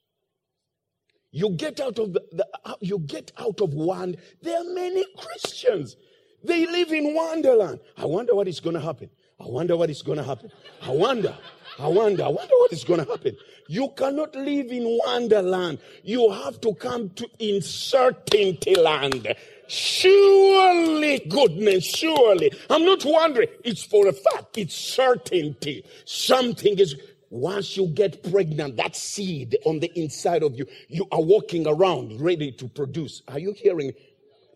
You 1.32 1.50
get 1.50 1.80
out 1.80 2.00
of 2.00 2.14
the, 2.14 2.22
the 2.32 2.48
uh, 2.64 2.76
you 2.80 3.00
get 3.00 3.32
out 3.38 3.60
of 3.62 3.74
one. 3.74 4.16
There 4.42 4.58
are 4.58 4.74
many 4.74 5.06
Christians. 5.18 5.96
They 6.44 6.66
live 6.66 6.92
in 6.94 7.14
wonderland. 7.14 7.80
I 7.98 8.06
wonder 8.06 8.36
what 8.36 8.48
is 8.48 8.60
going 8.60 8.76
to 8.76 8.80
happen. 8.80 9.10
I 9.40 9.48
wonder 9.48 9.76
what 9.76 9.90
is 9.90 10.02
going 10.02 10.18
to 10.18 10.24
happen. 10.24 10.50
I 10.82 10.92
wonder. 10.92 11.38
I 11.78 11.88
wonder. 11.88 12.24
I 12.24 12.30
wonder 12.30 12.54
what 12.54 12.72
is 12.72 12.86
going 12.86 13.04
to 13.04 13.12
happen. 13.12 13.36
You 13.68 13.90
cannot 13.98 14.34
live 14.36 14.72
in 14.72 15.00
wonderland. 15.06 15.80
You 16.04 16.32
have 16.32 16.62
to 16.62 16.74
come 16.76 17.10
to 17.10 17.28
uncertainty 17.40 18.76
land. 18.76 19.36
Surely 19.68 21.20
goodness, 21.30 21.86
surely. 21.86 22.52
I'm 22.70 22.86
not 22.86 23.04
wondering. 23.06 23.50
It's 23.64 23.84
for 23.84 24.08
a 24.08 24.14
fact. 24.14 24.58
It's 24.58 24.76
certainty. 24.76 25.86
Something 26.06 26.80
is, 26.80 26.96
once 27.30 27.76
you 27.76 27.88
get 27.88 28.24
pregnant, 28.32 28.78
that 28.78 28.96
seed 28.96 29.58
on 29.66 29.80
the 29.80 29.92
inside 30.00 30.44
of 30.44 30.56
you, 30.56 30.66
you 30.88 31.08
are 31.12 31.22
walking 31.22 31.68
around 31.68 32.22
ready 32.22 32.52
to 32.54 32.68
produce. 32.68 33.22
Are 33.28 33.40
you 33.40 33.54
hearing? 33.54 33.94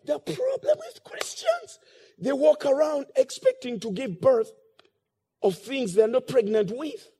The 0.04 0.18
problem 0.18 0.78
with 0.78 1.04
Christians, 1.04 1.78
they 2.18 2.32
walk 2.32 2.64
around 2.64 3.06
expecting 3.16 3.80
to 3.80 3.92
give 3.92 4.20
birth 4.20 4.50
of 5.42 5.56
things 5.56 5.94
they're 5.94 6.08
not 6.08 6.26
pregnant 6.26 6.70
with. 6.76 7.10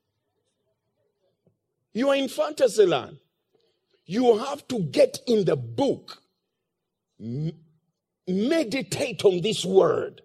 You 1.93 2.11
are 2.11 2.17
in 2.17 2.29
fantasy 2.29 2.87
land. 2.87 3.19
You 4.07 4.39
have 4.39 4.67
to 4.69 4.81
get 4.81 5.19
in 5.27 5.45
the 5.45 5.57
book 5.57 6.23
meditate 8.31 9.25
on 9.25 9.41
this 9.41 9.65
word. 9.65 10.23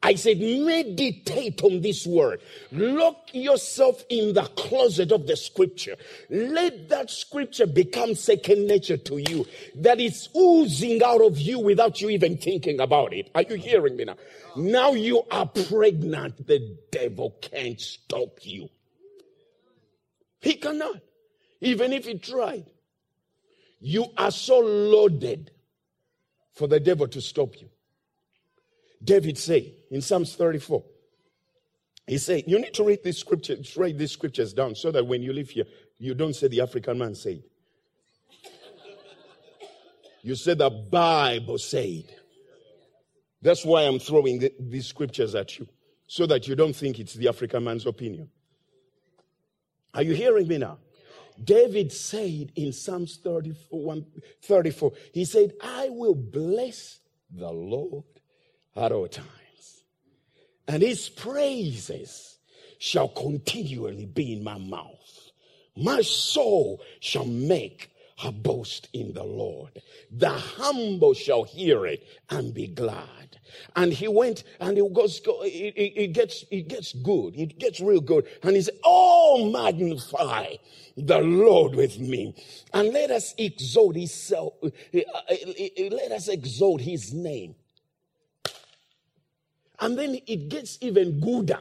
I 0.00 0.14
said, 0.14 0.38
meditate 0.38 1.60
on 1.64 1.80
this 1.80 2.06
word. 2.06 2.40
Lock 2.70 3.30
yourself 3.32 4.04
in 4.08 4.32
the 4.32 4.44
closet 4.44 5.10
of 5.10 5.26
the 5.26 5.36
scripture. 5.36 5.96
Let 6.30 6.88
that 6.90 7.10
scripture 7.10 7.66
become 7.66 8.14
second 8.14 8.68
nature 8.68 8.96
to 8.96 9.18
you. 9.18 9.44
That 9.74 9.98
is 9.98 10.28
oozing 10.36 11.02
out 11.02 11.20
of 11.20 11.40
you 11.40 11.58
without 11.58 12.00
you 12.00 12.10
even 12.10 12.38
thinking 12.38 12.78
about 12.78 13.12
it. 13.12 13.28
Are 13.34 13.42
you 13.42 13.56
hearing 13.56 13.96
me 13.96 14.04
now? 14.04 14.16
Now 14.54 14.92
you 14.92 15.24
are 15.32 15.46
pregnant. 15.46 16.46
The 16.46 16.78
devil 16.92 17.36
can't 17.40 17.80
stop 17.80 18.38
you. 18.42 18.68
He 20.40 20.54
cannot. 20.54 21.00
Even 21.60 21.92
if 21.92 22.06
he 22.06 22.18
tried. 22.18 22.66
You 23.80 24.06
are 24.16 24.30
so 24.30 24.60
loaded 24.60 25.50
for 26.58 26.66
the 26.66 26.80
devil 26.80 27.06
to 27.06 27.20
stop 27.20 27.54
you. 27.60 27.68
David 29.02 29.38
said 29.38 29.70
in 29.92 30.00
Psalms 30.02 30.34
34, 30.34 30.82
he 32.08 32.18
said, 32.18 32.44
You 32.48 32.58
need 32.58 32.74
to 32.74 32.82
read 32.82 33.04
these 33.04 33.18
scriptures, 33.18 33.76
write 33.76 33.96
these 33.96 34.10
scriptures 34.10 34.52
down 34.52 34.74
so 34.74 34.90
that 34.90 35.06
when 35.06 35.22
you 35.22 35.32
live 35.32 35.50
here, 35.50 35.66
you 35.98 36.14
don't 36.14 36.34
say 36.34 36.48
the 36.48 36.60
African 36.60 36.98
man 36.98 37.14
said. 37.14 37.44
You 40.22 40.34
say 40.34 40.54
the 40.54 40.68
Bible 40.68 41.58
said. 41.58 42.12
That's 43.40 43.64
why 43.64 43.82
I'm 43.82 44.00
throwing 44.00 44.40
the, 44.40 44.52
these 44.58 44.88
scriptures 44.88 45.36
at 45.36 45.60
you, 45.60 45.68
so 46.08 46.26
that 46.26 46.48
you 46.48 46.56
don't 46.56 46.74
think 46.74 46.98
it's 46.98 47.14
the 47.14 47.28
African 47.28 47.62
man's 47.62 47.86
opinion. 47.86 48.30
Are 49.94 50.02
you 50.02 50.14
hearing 50.14 50.48
me 50.48 50.58
now? 50.58 50.78
David 51.42 51.92
said 51.92 52.52
in 52.56 52.72
Psalms 52.72 53.18
34, 53.22 53.98
34, 54.42 54.92
he 55.12 55.24
said, 55.24 55.52
I 55.62 55.88
will 55.90 56.14
bless 56.14 57.00
the 57.30 57.50
Lord 57.50 58.04
at 58.76 58.92
all 58.92 59.08
times. 59.08 59.28
and 60.68 60.82
his 60.82 61.08
praises 61.08 62.38
shall 62.78 63.08
continually 63.08 64.06
be 64.06 64.32
in 64.34 64.44
my 64.44 64.58
mouth. 64.58 65.30
My 65.76 66.02
soul 66.02 66.82
shall 67.00 67.24
make 67.26 67.90
her 68.18 68.32
boast 68.32 68.88
in 68.92 69.12
the 69.12 69.24
Lord. 69.24 69.80
The 70.10 70.30
humble 70.30 71.14
shall 71.14 71.44
hear 71.44 71.86
it 71.86 72.04
and 72.30 72.52
be 72.52 72.66
glad. 72.68 73.37
And 73.76 73.92
he 73.92 74.08
went 74.08 74.44
and 74.60 74.76
it 74.76 74.92
goes, 74.92 75.20
it, 75.26 75.74
it, 75.76 76.00
it, 76.00 76.12
gets, 76.12 76.44
it 76.50 76.68
gets 76.68 76.92
good. 76.92 77.36
It 77.36 77.58
gets 77.58 77.80
real 77.80 78.00
good. 78.00 78.26
And 78.42 78.56
he 78.56 78.62
said, 78.62 78.78
Oh, 78.84 79.50
magnify 79.52 80.54
the 80.96 81.18
Lord 81.20 81.74
with 81.74 81.98
me. 81.98 82.34
And 82.72 82.92
let 82.92 83.10
us 83.10 83.34
exalt 83.38 83.96
his 83.96 84.12
self, 84.12 84.54
uh, 84.62 84.68
let 85.90 86.12
us 86.12 86.28
exalt 86.28 86.80
his 86.80 87.12
name. 87.12 87.54
And 89.80 89.98
then 89.98 90.18
it 90.26 90.48
gets 90.48 90.78
even 90.80 91.20
gooder. 91.20 91.60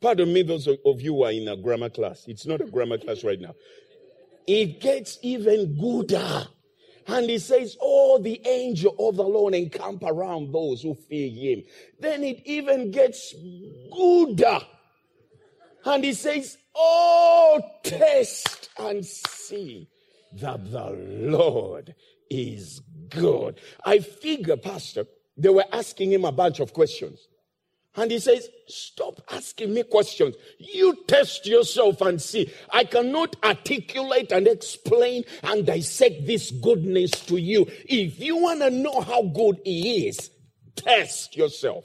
Pardon 0.00 0.32
me, 0.32 0.42
those 0.42 0.66
of 0.66 1.00
you 1.00 1.14
who 1.14 1.22
are 1.22 1.30
in 1.30 1.46
a 1.46 1.56
grammar 1.56 1.88
class. 1.88 2.24
It's 2.26 2.44
not 2.44 2.60
a 2.60 2.64
grammar 2.64 2.98
class 2.98 3.22
right 3.22 3.40
now. 3.40 3.54
It 4.48 4.80
gets 4.80 5.18
even 5.22 5.78
gooder. 5.78 6.48
And 7.06 7.28
he 7.28 7.38
says, 7.38 7.76
Oh, 7.80 8.18
the 8.18 8.40
angel 8.46 8.94
of 8.98 9.16
the 9.16 9.24
Lord 9.24 9.54
encamp 9.54 10.02
around 10.04 10.52
those 10.52 10.82
who 10.82 10.94
fear 10.94 11.30
him. 11.30 11.64
Then 12.00 12.22
it 12.24 12.42
even 12.44 12.90
gets 12.90 13.34
gooder. 13.92 14.60
And 15.84 16.04
he 16.04 16.12
says, 16.12 16.58
Oh, 16.74 17.60
test 17.82 18.70
and 18.78 19.04
see 19.04 19.88
that 20.40 20.70
the 20.70 20.90
Lord 20.90 21.94
is 22.30 22.80
good. 23.08 23.60
I 23.84 23.98
figure, 23.98 24.56
Pastor, 24.56 25.06
they 25.36 25.48
were 25.48 25.66
asking 25.72 26.12
him 26.12 26.24
a 26.24 26.32
bunch 26.32 26.60
of 26.60 26.72
questions. 26.72 27.26
And 27.94 28.10
he 28.10 28.18
says, 28.18 28.48
Stop 28.68 29.20
asking 29.30 29.74
me 29.74 29.82
questions. 29.82 30.34
You 30.58 30.96
test 31.06 31.46
yourself 31.46 32.00
and 32.00 32.20
see. 32.20 32.50
I 32.70 32.84
cannot 32.84 33.36
articulate 33.44 34.32
and 34.32 34.48
explain 34.48 35.24
and 35.42 35.66
dissect 35.66 36.26
this 36.26 36.50
goodness 36.50 37.10
to 37.26 37.36
you. 37.36 37.66
If 37.84 38.18
you 38.18 38.38
want 38.38 38.60
to 38.60 38.70
know 38.70 39.02
how 39.02 39.22
good 39.24 39.60
he 39.64 40.08
is, 40.08 40.30
test 40.74 41.36
yourself. 41.36 41.84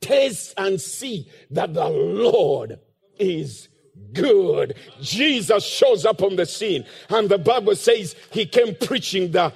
Taste 0.00 0.54
and 0.56 0.80
see 0.80 1.30
that 1.50 1.74
the 1.74 1.88
Lord 1.88 2.78
is 3.18 3.68
good. 4.12 4.76
Jesus 5.00 5.64
shows 5.64 6.04
up 6.04 6.22
on 6.22 6.36
the 6.36 6.46
scene, 6.46 6.84
and 7.08 7.28
the 7.28 7.38
Bible 7.38 7.74
says 7.74 8.14
he 8.30 8.46
came 8.46 8.76
preaching 8.76 9.32
the 9.32 9.52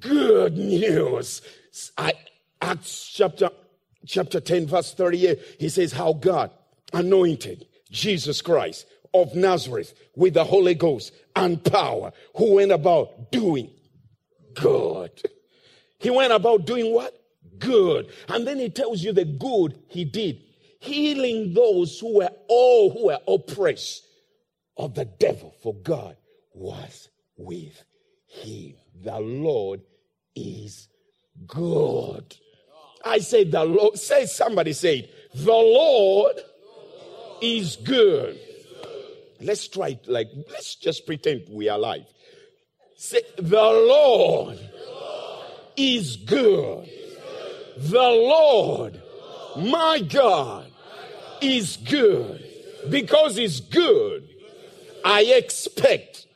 good 0.00 0.58
news. 0.58 1.40
I, 1.96 2.12
Acts 2.60 3.10
chapter 3.14 3.50
chapter 4.06 4.40
10, 4.40 4.66
verse 4.66 4.94
38, 4.94 5.38
he 5.58 5.68
says, 5.68 5.92
How 5.92 6.12
God 6.12 6.50
anointed 6.92 7.66
Jesus 7.90 8.40
Christ 8.42 8.86
of 9.12 9.34
Nazareth 9.34 9.94
with 10.14 10.34
the 10.34 10.44
Holy 10.44 10.74
Ghost 10.74 11.12
and 11.34 11.62
power, 11.64 12.12
who 12.36 12.54
went 12.54 12.72
about 12.72 13.32
doing 13.32 13.70
good. 14.54 15.10
He 15.98 16.10
went 16.10 16.32
about 16.32 16.66
doing 16.66 16.92
what? 16.92 17.14
Good. 17.58 18.10
And 18.28 18.46
then 18.46 18.58
he 18.58 18.70
tells 18.70 19.02
you 19.02 19.12
the 19.12 19.24
good 19.24 19.78
he 19.88 20.04
did, 20.04 20.42
healing 20.78 21.52
those 21.52 21.98
who 21.98 22.18
were 22.18 22.30
all 22.48 22.90
who 22.90 23.06
were 23.06 23.18
oppressed 23.28 24.06
of 24.76 24.94
the 24.94 25.04
devil, 25.04 25.54
for 25.62 25.74
God 25.74 26.16
was 26.54 27.08
with 27.36 27.82
him. 28.26 28.74
The 29.02 29.18
Lord 29.18 29.82
is 30.34 30.88
good. 31.46 32.34
I 33.04 33.18
said 33.18 33.50
the 33.50 33.64
Lord, 33.64 33.98
say 33.98 34.26
somebody 34.26 34.72
said, 34.72 35.08
the 35.34 35.52
Lord 35.52 36.36
is 37.40 37.76
good. 37.76 38.38
Let's 39.40 39.68
try 39.68 39.88
it 39.88 40.06
like, 40.06 40.28
let's 40.50 40.74
just 40.74 41.06
pretend 41.06 41.44
we 41.50 41.68
are 41.68 41.78
alive. 41.78 42.04
Say, 42.96 43.22
the 43.36 43.56
Lord 43.56 44.58
is 45.76 46.16
good. 46.16 46.88
The 47.78 47.98
Lord, 47.98 49.00
my 49.56 50.00
God, 50.00 50.70
is 51.40 51.78
good. 51.78 52.44
Because 52.90 53.36
He's 53.36 53.60
good, 53.60 54.28
I 55.04 55.22
expect 55.22 56.26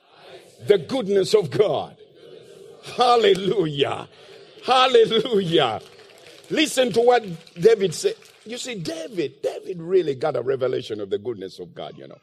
the 0.67 0.79
goodness 0.79 1.35
of 1.35 1.51
God. 1.51 1.97
Hallelujah. 2.97 4.09
Hallelujah. 4.65 5.81
Listen 6.51 6.93
to 6.93 7.01
what 7.01 7.25
David 7.55 7.95
said. 7.95 8.15
You 8.45 8.59
see, 8.59 8.75
David, 8.75 9.41
David 9.43 9.81
really 9.81 10.15
got 10.15 10.37
a 10.37 10.43
revelation 10.43 11.01
of 11.01 11.11
the 11.11 11.19
goodness 11.19 11.59
of 11.59 11.75
God, 11.75 11.97
you 11.97 12.07
know. 12.07 12.19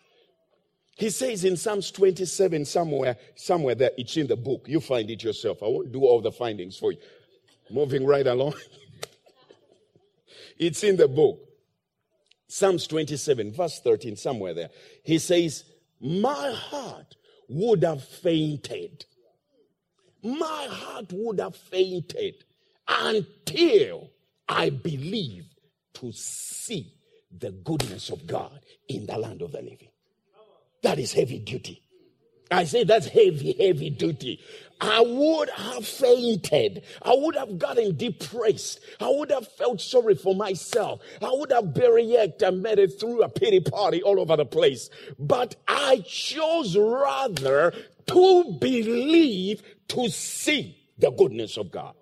He 0.95 1.10
says 1.10 1.43
in 1.43 1.57
Psalms 1.57 1.89
27, 1.89 2.65
somewhere, 2.65 3.17
somewhere 3.36 3.73
there, 3.73 3.91
it's 3.97 4.15
in 4.17 4.27
the 4.27 4.36
book. 4.36 4.65
You 4.67 4.79
find 4.79 5.10
it 5.10 5.23
yourself. 5.23 5.63
I 5.63 5.67
won't 5.67 5.91
do 5.91 6.01
all 6.01 6.21
the 6.21 6.31
findings 6.31 6.77
for 6.77 6.91
you. 6.91 6.99
Moving 7.71 8.05
right 8.05 8.27
along. 8.27 8.53
it's 10.60 10.84
in 10.84 10.97
the 10.97 11.07
book. 11.07 11.39
Psalms 12.47 12.86
27, 12.86 13.53
verse 13.53 13.79
13, 13.79 14.15
somewhere 14.15 14.53
there. 14.53 14.69
He 15.03 15.17
says, 15.17 15.63
My 15.99 16.51
heart 16.53 17.15
would 17.47 17.84
have 17.84 18.03
fainted. 18.03 19.05
My 20.21 20.67
heart 20.69 21.07
would 21.12 21.39
have 21.39 21.55
fainted 21.55 22.43
until 22.88 24.12
I 24.48 24.70
believe 24.70 25.46
to 25.96 26.12
see 26.12 26.94
the 27.32 27.52
goodness 27.52 28.10
of 28.10 28.28
God 28.28 28.60
in 28.88 29.06
the 29.06 29.17
land 29.17 29.41
of 29.41 29.52
the 29.52 29.62
living. 29.62 29.89
That 30.84 31.00
is 31.00 31.13
heavy 31.13 31.39
duty. 31.39 31.82
I 32.52 32.65
say 32.65 32.84
that's 32.84 33.08
heavy, 33.08 33.56
heavy 33.58 33.89
duty. 33.89 34.41
I 34.82 35.00
would 35.00 35.50
have 35.50 35.86
fainted. 35.88 36.84
I 37.02 37.15
would 37.15 37.36
have 37.36 37.58
gotten 37.60 37.96
depressed. 37.96 38.80
I 39.00 39.10
would 39.10 39.32
have 39.32 39.48
felt 39.48 39.80
sorry 39.80 40.15
for 40.15 40.36
myself. 40.36 41.02
I 41.22 41.30
would 41.32 41.52
have 41.52 41.74
buried 41.74 42.41
and 42.41 42.62
made 42.62 42.80
it 42.80 43.00
through 43.00 43.22
a 43.24 43.30
pity 43.30 43.62
party 43.62 44.04
all 44.04 44.20
over 44.20 44.36
the 44.36 44.46
place. 44.46 44.89
But 45.20 45.56
I 45.67 46.04
chose 46.06 46.76
rather 46.76 47.74
to 48.08 48.58
believe 48.60 49.62
to 49.89 50.10
see 50.10 50.78
the 50.98 51.12
goodness 51.12 51.58
of 51.58 51.72
God. 51.72 51.94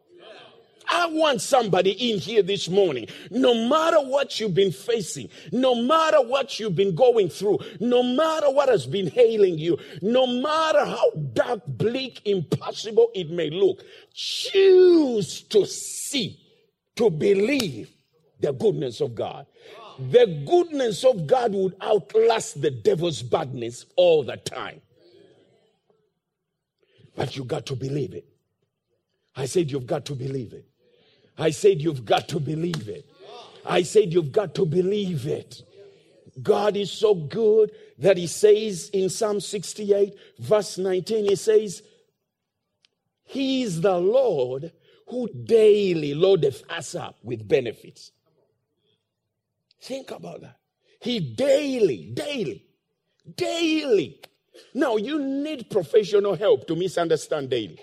I 0.91 1.05
want 1.07 1.41
somebody 1.41 1.91
in 2.11 2.19
here 2.19 2.41
this 2.41 2.67
morning, 2.67 3.07
no 3.29 3.53
matter 3.53 3.99
what 3.99 4.39
you've 4.39 4.55
been 4.55 4.71
facing, 4.71 5.29
no 5.51 5.75
matter 5.75 6.21
what 6.21 6.59
you've 6.59 6.75
been 6.75 6.95
going 6.95 7.29
through, 7.29 7.59
no 7.79 8.01
matter 8.01 8.49
what 8.49 8.69
has 8.69 8.87
been 8.87 9.07
hailing 9.07 9.59
you, 9.59 9.77
no 10.01 10.25
matter 10.25 10.83
how 10.83 11.11
dark, 11.33 11.61
bleak, 11.67 12.21
impossible 12.25 13.11
it 13.13 13.29
may 13.29 13.51
look, 13.51 13.83
choose 14.13 15.41
to 15.43 15.65
see, 15.65 16.39
to 16.95 17.09
believe 17.11 17.91
the 18.39 18.51
goodness 18.51 18.99
of 19.01 19.13
God. 19.13 19.45
The 19.99 20.43
goodness 20.47 21.03
of 21.03 21.27
God 21.27 21.53
would 21.53 21.75
outlast 21.81 22.61
the 22.61 22.71
devil's 22.71 23.21
badness 23.21 23.85
all 23.95 24.23
the 24.23 24.37
time. 24.37 24.81
But 27.15 27.35
you 27.35 27.43
got 27.43 27.65
to 27.67 27.75
believe 27.75 28.13
it. 28.13 28.25
I 29.35 29.45
said 29.45 29.69
you've 29.69 29.85
got 29.85 30.05
to 30.05 30.15
believe 30.15 30.53
it. 30.53 30.68
I 31.39 31.51
said, 31.51 31.81
You've 31.81 32.05
got 32.05 32.27
to 32.29 32.39
believe 32.39 32.89
it. 32.89 33.09
I 33.65 33.83
said, 33.83 34.13
You've 34.13 34.31
got 34.31 34.53
to 34.55 34.65
believe 34.65 35.25
it. 35.25 35.63
God 36.41 36.77
is 36.77 36.91
so 36.91 37.15
good 37.15 37.71
that 37.97 38.17
He 38.17 38.27
says 38.27 38.89
in 38.89 39.09
Psalm 39.09 39.39
68, 39.39 40.13
verse 40.39 40.77
19, 40.77 41.25
He 41.25 41.35
says, 41.35 41.81
He 43.23 43.63
is 43.63 43.81
the 43.81 43.97
Lord 43.97 44.71
who 45.07 45.27
daily 45.27 46.13
loadeth 46.13 46.63
us 46.69 46.93
up 46.93 47.17
with 47.23 47.47
benefits. 47.47 48.11
Think 49.81 50.11
about 50.11 50.41
that. 50.41 50.57
He 51.01 51.19
daily, 51.19 52.11
daily, 52.13 52.65
daily. 53.35 54.19
Now, 54.73 54.97
you 54.97 55.19
need 55.19 55.69
professional 55.69 56.35
help 56.35 56.67
to 56.67 56.75
misunderstand 56.75 57.49
daily. 57.49 57.79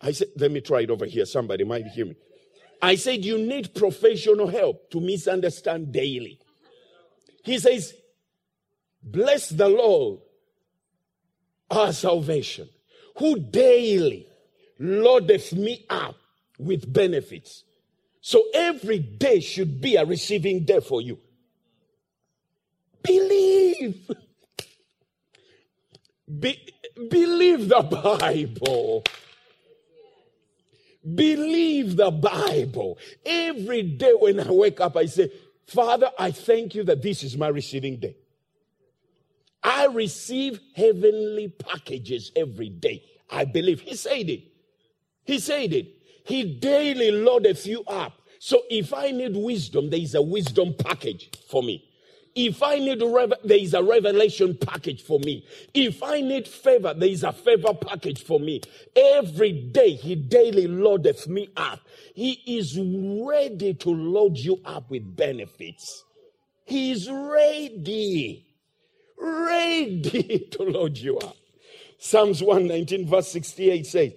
I 0.00 0.12
said, 0.12 0.28
let 0.36 0.50
me 0.50 0.60
try 0.60 0.82
it 0.82 0.90
over 0.90 1.06
here. 1.06 1.24
Somebody 1.26 1.64
might 1.64 1.86
hear 1.86 2.06
me. 2.06 2.16
I 2.82 2.96
said, 2.96 3.24
you 3.24 3.38
need 3.38 3.74
professional 3.74 4.48
help 4.48 4.90
to 4.90 5.00
misunderstand 5.00 5.92
daily. 5.92 6.38
He 7.42 7.58
says, 7.58 7.94
bless 9.02 9.48
the 9.48 9.68
Lord, 9.68 10.20
our 11.70 11.92
salvation, 11.92 12.68
who 13.16 13.38
daily 13.38 14.28
loadeth 14.78 15.52
me 15.52 15.86
up 15.88 16.16
with 16.58 16.92
benefits. 16.92 17.64
So 18.20 18.44
every 18.52 18.98
day 18.98 19.40
should 19.40 19.80
be 19.80 19.96
a 19.96 20.04
receiving 20.04 20.64
day 20.64 20.80
for 20.80 21.00
you. 21.00 21.18
Believe. 23.02 24.10
Be, 26.40 26.60
believe 27.08 27.68
the 27.68 27.82
Bible. 27.82 29.04
Believe 31.14 31.96
the 31.96 32.10
Bible. 32.10 32.98
Every 33.24 33.82
day 33.82 34.12
when 34.18 34.40
I 34.40 34.50
wake 34.50 34.80
up, 34.80 34.96
I 34.96 35.06
say, 35.06 35.30
Father, 35.66 36.10
I 36.18 36.30
thank 36.30 36.74
you 36.74 36.84
that 36.84 37.02
this 37.02 37.22
is 37.22 37.36
my 37.36 37.48
receiving 37.48 37.96
day. 37.96 38.16
I 39.62 39.86
receive 39.86 40.60
heavenly 40.74 41.48
packages 41.48 42.32
every 42.36 42.68
day. 42.68 43.02
I 43.30 43.44
believe. 43.44 43.80
He 43.80 43.96
said 43.96 44.28
it. 44.28 44.44
He 45.24 45.38
said 45.38 45.72
it. 45.72 45.88
He 46.24 46.44
daily 46.58 47.10
loadeth 47.10 47.66
you 47.66 47.82
up. 47.86 48.20
So 48.38 48.62
if 48.70 48.92
I 48.92 49.10
need 49.10 49.36
wisdom, 49.36 49.90
there 49.90 50.00
is 50.00 50.14
a 50.14 50.22
wisdom 50.22 50.74
package 50.78 51.30
for 51.48 51.62
me. 51.62 51.85
If 52.36 52.62
I 52.64 52.78
need 52.80 53.02
rev- 53.02 53.34
there 53.44 53.58
is 53.58 53.74
a 53.74 53.82
revelation 53.84 54.56
package 54.60 55.02
for 55.02 55.20
me. 55.20 55.46
If 55.74 56.02
I 56.02 56.22
need 56.22 56.48
favor, 56.48 56.94
there 56.94 57.10
is 57.10 57.24
a 57.24 57.32
favor 57.32 57.74
package 57.74 58.22
for 58.24 58.40
me. 58.40 58.62
Every 58.96 59.52
day 59.52 59.92
he 59.94 60.16
daily 60.16 60.68
loadeth 60.68 61.28
me 61.28 61.50
up. 61.56 61.80
He 62.14 62.42
is 62.46 62.78
ready 62.80 63.74
to 63.76 63.90
load 63.90 64.38
you 64.38 64.60
up 64.66 64.90
with 64.90 65.16
benefits. 65.16 66.04
He 66.66 66.92
is 66.92 67.10
ready, 67.10 68.46
ready 69.18 70.48
to 70.52 70.62
load 70.64 70.98
you 70.98 71.18
up. 71.18 71.36
Psalms 71.98 72.42
119 72.42 73.08
verse 73.08 73.28
68 73.28 73.86
says, 73.86 74.12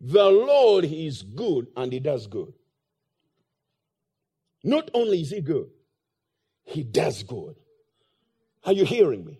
the 0.00 0.24
Lord 0.24 0.84
is 0.86 1.22
good 1.22 1.68
and 1.76 1.92
he 1.92 2.00
does 2.00 2.26
good. 2.26 2.52
Not 4.64 4.90
only 4.94 5.22
is 5.22 5.30
he 5.30 5.40
good, 5.42 5.70
he 6.66 6.82
does 6.82 7.22
good. 7.22 7.54
Are 8.64 8.72
you 8.72 8.84
hearing 8.84 9.24
me? 9.24 9.38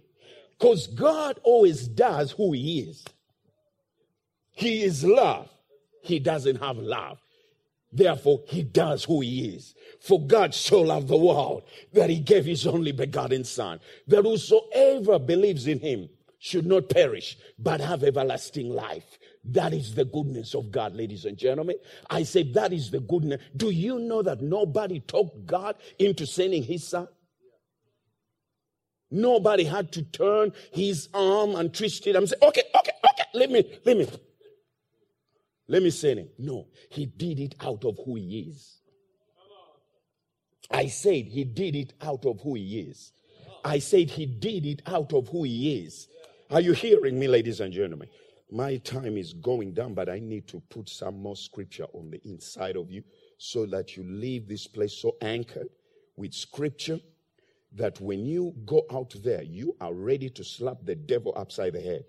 Because 0.58 0.86
God 0.86 1.38
always 1.42 1.86
does 1.86 2.30
who 2.30 2.52
He 2.52 2.80
is. 2.80 3.04
He 4.52 4.82
is 4.82 5.04
love. 5.04 5.50
He 6.02 6.18
doesn't 6.20 6.62
have 6.62 6.78
love. 6.78 7.18
Therefore, 7.92 8.42
He 8.46 8.62
does 8.62 9.04
who 9.04 9.20
He 9.20 9.48
is. 9.48 9.74
For 10.00 10.24
God 10.24 10.54
so 10.54 10.80
loved 10.80 11.08
the 11.08 11.16
world 11.16 11.64
that 11.92 12.08
He 12.08 12.20
gave 12.20 12.46
His 12.46 12.66
only 12.66 12.92
begotten 12.92 13.44
Son, 13.44 13.80
that 14.06 14.22
whosoever 14.22 15.18
believes 15.18 15.66
in 15.66 15.80
Him 15.80 16.08
should 16.38 16.64
not 16.64 16.88
perish, 16.88 17.36
but 17.58 17.80
have 17.80 18.04
everlasting 18.04 18.70
life. 18.70 19.18
That 19.44 19.72
is 19.72 19.94
the 19.94 20.04
goodness 20.04 20.54
of 20.54 20.70
God, 20.70 20.94
ladies 20.94 21.24
and 21.24 21.36
gentlemen. 21.36 21.76
I 22.08 22.22
say 22.22 22.44
that 22.52 22.72
is 22.72 22.90
the 22.90 23.00
goodness. 23.00 23.40
Do 23.56 23.70
you 23.70 23.98
know 23.98 24.22
that 24.22 24.40
nobody 24.40 25.00
talked 25.00 25.46
God 25.46 25.76
into 25.98 26.26
sending 26.26 26.62
his 26.62 26.86
son? 26.86 27.08
Nobody 29.10 29.64
had 29.64 29.92
to 29.92 30.02
turn 30.02 30.52
his 30.72 31.08
arm 31.14 31.54
and 31.54 31.72
twist 31.72 32.06
it 32.06 32.16
and 32.16 32.28
say, 32.28 32.36
okay, 32.42 32.62
okay, 32.76 32.92
okay, 33.04 33.24
let 33.34 33.50
me, 33.50 33.78
let 33.84 33.96
me, 33.96 34.08
let 35.68 35.82
me 35.82 35.90
say 35.90 36.14
him. 36.16 36.28
No, 36.38 36.66
he 36.90 37.06
did 37.06 37.38
it 37.38 37.54
out 37.60 37.84
of 37.84 37.98
who 38.04 38.16
he 38.16 38.46
is. 38.50 38.80
I 40.70 40.88
said 40.88 41.26
he 41.26 41.44
did 41.44 41.76
it 41.76 41.92
out 42.00 42.26
of 42.26 42.40
who 42.40 42.54
he 42.54 42.80
is. 42.80 43.12
I 43.64 43.78
said 43.78 44.10
he 44.10 44.26
did 44.26 44.66
it 44.66 44.82
out 44.86 45.12
of 45.12 45.28
who 45.28 45.44
he 45.44 45.84
is. 45.84 46.08
Are 46.50 46.60
you 46.60 46.72
hearing 46.72 47.18
me, 47.18 47.28
ladies 47.28 47.60
and 47.60 47.72
gentlemen? 47.72 48.08
My 48.50 48.76
time 48.78 49.16
is 49.16 49.32
going 49.32 49.74
down, 49.74 49.94
but 49.94 50.08
I 50.08 50.20
need 50.20 50.46
to 50.48 50.60
put 50.68 50.88
some 50.88 51.20
more 51.20 51.36
scripture 51.36 51.86
on 51.92 52.10
the 52.10 52.20
inside 52.24 52.76
of 52.76 52.90
you 52.90 53.02
so 53.38 53.66
that 53.66 53.96
you 53.96 54.04
leave 54.04 54.48
this 54.48 54.66
place 54.66 54.94
so 54.94 55.16
anchored 55.20 55.68
with 56.16 56.32
scripture 56.32 57.00
that 57.72 58.00
when 58.00 58.24
you 58.24 58.54
go 58.64 58.84
out 58.92 59.14
there, 59.22 59.42
you 59.42 59.76
are 59.80 59.92
ready 59.92 60.30
to 60.30 60.44
slap 60.44 60.78
the 60.82 60.94
devil 60.94 61.32
upside 61.36 61.74
the 61.74 61.80
head. 61.80 62.04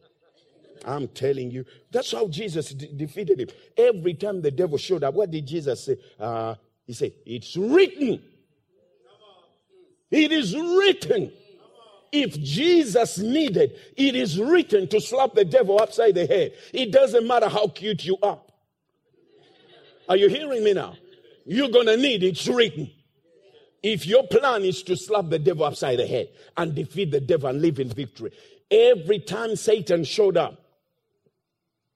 I'm 0.85 1.07
telling 1.09 1.51
you, 1.51 1.65
that's 1.91 2.11
how 2.11 2.27
Jesus 2.27 2.69
de- 2.69 2.93
defeated 2.93 3.39
him. 3.39 3.49
Every 3.77 4.13
time 4.13 4.41
the 4.41 4.51
devil 4.51 4.77
showed 4.77 5.03
up, 5.03 5.15
what 5.15 5.31
did 5.31 5.47
Jesus 5.47 5.85
say? 5.85 5.97
Uh, 6.19 6.55
he 6.85 6.93
said, 6.93 7.13
It's 7.25 7.57
written. 7.57 8.21
It 10.09 10.31
is 10.31 10.55
written. 10.55 11.31
If 12.11 12.39
Jesus 12.39 13.17
needed, 13.17 13.77
it 13.97 14.15
is 14.15 14.39
written 14.39 14.87
to 14.87 15.01
slap 15.01 15.33
the 15.33 15.43
devil 15.43 15.79
upside 15.81 16.15
the 16.15 16.25
head. 16.25 16.53
It 16.73 16.91
doesn't 16.91 17.27
matter 17.27 17.49
how 17.49 17.67
cute 17.67 18.05
you 18.05 18.17
are. 18.23 18.39
Are 20.07 20.15
you 20.15 20.29
hearing 20.29 20.63
me 20.63 20.73
now? 20.73 20.95
You're 21.45 21.69
going 21.69 21.87
to 21.87 21.97
need 21.97 22.23
it's 22.23 22.47
written. 22.47 22.89
If 23.83 24.05
your 24.05 24.25
plan 24.27 24.63
is 24.63 24.83
to 24.83 24.95
slap 24.95 25.29
the 25.29 25.39
devil 25.39 25.65
upside 25.65 25.99
the 25.99 26.07
head 26.07 26.29
and 26.55 26.73
defeat 26.73 27.11
the 27.11 27.19
devil 27.19 27.49
and 27.49 27.61
live 27.61 27.79
in 27.79 27.89
victory, 27.89 28.31
every 28.71 29.19
time 29.19 29.55
Satan 29.55 30.03
showed 30.03 30.37
up, 30.37 30.59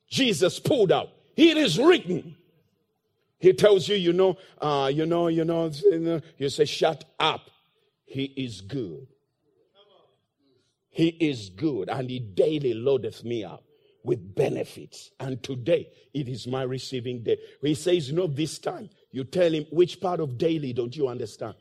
Jesus 0.09 0.59
pulled 0.59 0.91
out. 0.91 1.09
It 1.35 1.57
is 1.57 1.79
written. 1.79 2.35
He 3.39 3.53
tells 3.53 3.87
you, 3.87 3.95
you 3.95 4.13
know, 4.13 4.37
uh, 4.59 4.91
you 4.93 5.05
know, 5.05 5.27
you 5.27 5.43
know, 5.43 5.71
you 6.37 6.49
say, 6.49 6.65
shut 6.65 7.03
up. 7.19 7.49
He 8.05 8.25
is 8.25 8.61
good. 8.61 9.07
He 10.89 11.07
is 11.07 11.49
good 11.49 11.89
and 11.89 12.09
he 12.09 12.19
daily 12.19 12.73
loadeth 12.73 13.23
me 13.23 13.45
up 13.45 13.63
with 14.03 14.35
benefits. 14.35 15.11
And 15.19 15.41
today 15.41 15.87
it 16.13 16.27
is 16.27 16.45
my 16.45 16.63
receiving 16.63 17.23
day. 17.23 17.37
He 17.61 17.75
says, 17.75 18.11
no, 18.11 18.27
this 18.27 18.59
time. 18.59 18.89
You 19.11 19.23
tell 19.23 19.51
him, 19.51 19.65
which 19.71 19.99
part 19.99 20.19
of 20.19 20.37
daily 20.37 20.73
don't 20.73 20.95
you 20.95 21.07
understand? 21.07 21.55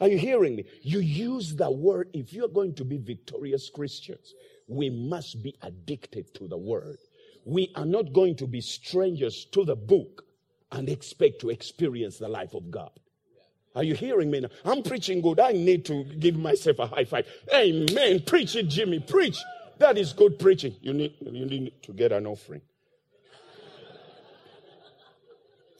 Are 0.00 0.08
you 0.08 0.18
hearing 0.18 0.56
me? 0.56 0.64
You 0.82 1.00
use 1.00 1.56
the 1.56 1.70
word. 1.70 2.08
If 2.12 2.32
you're 2.32 2.48
going 2.48 2.74
to 2.74 2.84
be 2.84 2.98
victorious 2.98 3.68
Christians, 3.68 4.34
we 4.68 4.90
must 4.90 5.42
be 5.42 5.56
addicted 5.62 6.32
to 6.34 6.46
the 6.46 6.58
word. 6.58 6.98
We 7.44 7.72
are 7.74 7.86
not 7.86 8.12
going 8.12 8.36
to 8.36 8.46
be 8.46 8.60
strangers 8.60 9.46
to 9.52 9.64
the 9.64 9.74
book 9.74 10.24
and 10.70 10.88
expect 10.88 11.40
to 11.40 11.50
experience 11.50 12.18
the 12.18 12.28
life 12.28 12.54
of 12.54 12.70
God. 12.70 12.90
Are 13.74 13.84
you 13.84 13.94
hearing 13.94 14.30
me 14.30 14.40
now? 14.40 14.48
I'm 14.64 14.82
preaching 14.82 15.20
good. 15.20 15.40
I 15.40 15.52
need 15.52 15.84
to 15.86 16.04
give 16.04 16.36
myself 16.36 16.78
a 16.78 16.86
high 16.86 17.04
five. 17.04 17.26
Amen. 17.54 18.22
Preach 18.26 18.56
it, 18.56 18.68
Jimmy. 18.68 19.00
Preach. 19.00 19.38
That 19.78 19.96
is 19.96 20.12
good 20.12 20.38
preaching. 20.38 20.74
You 20.80 20.92
need, 20.92 21.14
you 21.20 21.46
need 21.46 21.72
to 21.82 21.92
get 21.92 22.12
an 22.12 22.26
offering. 22.26 22.62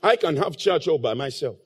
I 0.02 0.16
can 0.16 0.37
have 0.37 0.57
church 0.57 0.87
all 0.87 0.98
by 0.98 1.14
myself. 1.14 1.57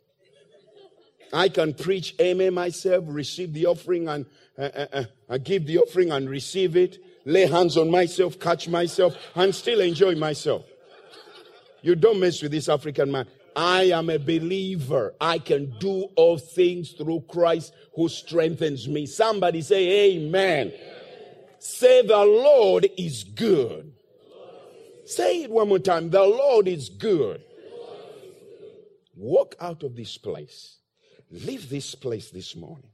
I 1.33 1.49
can 1.49 1.73
preach 1.73 2.15
amen 2.21 2.55
myself, 2.55 3.05
receive 3.07 3.55
the 3.55 3.67
offering 3.67 4.09
and 4.09 4.27
uh, 4.59 4.63
uh, 4.93 5.05
uh, 5.31 5.39
give 5.39 5.67
the 5.67 5.79
offering 5.79 6.11
and 6.11 6.29
receive 6.29 6.77
it, 6.77 6.99
lay 7.25 7.47
hands 7.47 7.79
on 7.79 7.91
myself, 7.91 8.39
catch 8.39 8.69
myself, 8.69 9.17
and 9.35 9.55
still 9.55 9.81
enjoy 9.81 10.15
myself. 10.15 10.65
You 11.81 11.95
don't 11.95 12.21
mess 12.21 12.43
with 12.43 12.53
this 12.53 12.69
African 12.69 13.11
man. 13.11 13.27
I 13.57 13.85
am 13.85 14.11
a 14.11 14.19
believer. 14.19 15.15
I 15.21 15.39
can 15.39 15.75
do 15.79 16.09
all 16.17 16.39
things 16.39 16.93
through 16.93 17.25
Christ 17.29 17.73
who 17.95 18.09
strengthens 18.09 18.87
me. 18.87 19.07
Somebody 19.07 19.63
say 19.63 20.13
amen. 20.13 20.69
amen. 20.69 20.73
Say 21.59 22.07
the 22.07 22.25
Lord 22.25 22.89
is 22.99 23.25
good. 23.25 23.93
Say 25.07 25.45
it 25.45 25.51
one 25.51 25.69
more 25.69 25.79
time. 25.79 26.11
The 26.11 26.23
Lord 26.23 26.69
is 26.69 26.89
good. 26.89 27.43
Walk 29.17 29.57
out 29.61 29.83
of 29.83 29.97
this 29.97 30.17
place 30.19 30.79
Leave 31.33 31.71
this 31.71 31.95
place 31.95 32.31
this 32.31 32.55
morning 32.55 32.91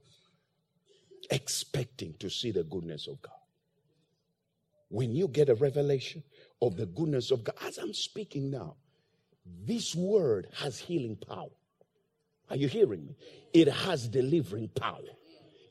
expecting 1.31 2.15
to 2.21 2.31
see 2.31 2.53
the 2.53 2.63
goodness 2.63 3.09
of 3.09 3.21
God. 3.21 3.33
When 4.89 5.15
you 5.15 5.29
get 5.29 5.49
a 5.49 5.55
revelation 5.55 6.23
of 6.63 6.77
the 6.77 6.87
goodness 6.87 7.31
of 7.31 7.45
God, 7.45 7.57
as 7.63 7.79
I'm 7.79 7.93
speaking 7.93 8.51
now, 8.51 8.77
this 9.67 9.95
word 9.95 10.49
has 10.55 10.79
healing 10.79 11.17
power. 11.17 11.51
Are 12.49 12.57
you 12.57 12.69
hearing 12.69 13.07
me? 13.07 13.17
It 13.53 13.69
has 13.69 14.09
delivering 14.09 14.69
power. 14.69 15.01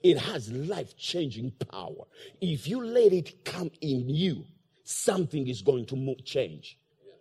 It 0.03 0.17
has 0.17 0.51
life 0.51 0.95
changing 0.97 1.51
power. 1.71 2.05
If 2.41 2.67
you 2.67 2.83
let 2.83 3.13
it 3.13 3.45
come 3.45 3.71
in 3.81 4.09
you, 4.09 4.43
something 4.83 5.47
is 5.47 5.61
going 5.61 5.85
to 5.87 5.95
move, 5.95 6.23
change. 6.23 6.77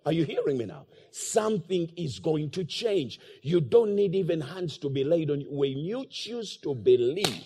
Are 0.06 0.12
you 0.12 0.24
hearing 0.24 0.56
me 0.56 0.66
now? 0.66 0.86
Something 1.10 1.90
is 1.96 2.20
going 2.20 2.50
to 2.50 2.64
change. 2.64 3.18
You 3.42 3.60
don't 3.60 3.96
need 3.96 4.14
even 4.14 4.40
hands 4.40 4.78
to 4.78 4.88
be 4.88 5.02
laid 5.02 5.32
on 5.32 5.40
you. 5.40 5.48
When 5.50 5.78
you 5.78 6.06
choose 6.08 6.56
to 6.58 6.76
believe, 6.76 7.44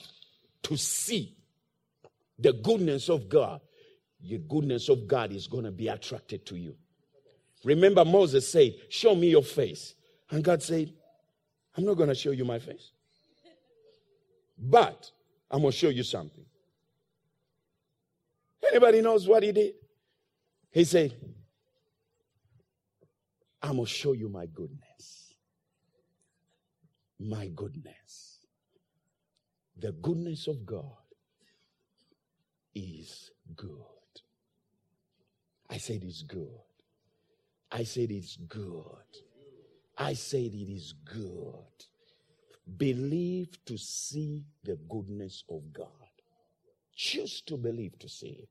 to 0.64 0.76
see 0.76 1.34
the 2.38 2.52
goodness 2.52 3.08
of 3.08 3.30
God, 3.30 3.62
the 4.22 4.36
goodness 4.36 4.90
of 4.90 5.08
God 5.08 5.32
is 5.32 5.46
going 5.46 5.64
to 5.64 5.70
be 5.70 5.88
attracted 5.88 6.44
to 6.46 6.56
you. 6.56 6.76
Remember, 7.64 8.04
Moses 8.04 8.46
said, 8.46 8.74
Show 8.90 9.14
me 9.14 9.30
your 9.30 9.42
face. 9.42 9.94
And 10.30 10.44
God 10.44 10.62
said, 10.62 10.92
I'm 11.76 11.84
not 11.86 11.94
going 11.94 12.10
to 12.10 12.14
show 12.14 12.30
you 12.30 12.44
my 12.44 12.58
face. 12.58 12.90
But 14.58 15.10
I'm 15.50 15.62
going 15.62 15.72
to 15.72 15.78
show 15.78 15.88
you 15.88 16.02
something. 16.02 16.44
Anybody 18.68 19.00
knows 19.00 19.26
what 19.26 19.42
he 19.42 19.52
did? 19.52 19.72
He 20.70 20.84
said, 20.84 21.14
I'm 23.62 23.76
going 23.76 23.86
to 23.86 23.90
show 23.90 24.12
you 24.12 24.28
my 24.28 24.46
goodness. 24.46 25.34
My 27.18 27.48
goodness. 27.48 28.38
The 29.78 29.92
goodness 29.92 30.46
of 30.46 30.64
God 30.64 30.96
is 32.74 33.30
good. 33.56 33.70
I 35.68 35.76
said 35.78 36.02
it's 36.04 36.22
good. 36.22 36.48
I 37.70 37.84
said 37.84 38.10
it's 38.10 38.36
good. 38.36 38.84
I 39.96 40.14
said 40.14 40.52
it 40.54 40.72
is 40.72 40.94
good. 41.04 41.64
Believe 42.76 43.62
to 43.66 43.76
see 43.76 44.44
the 44.64 44.76
goodness 44.88 45.44
of 45.50 45.72
God. 45.72 45.86
Choose 46.94 47.42
to 47.42 47.56
believe 47.56 47.98
to 47.98 48.08
see 48.08 48.40
it. 48.42 48.48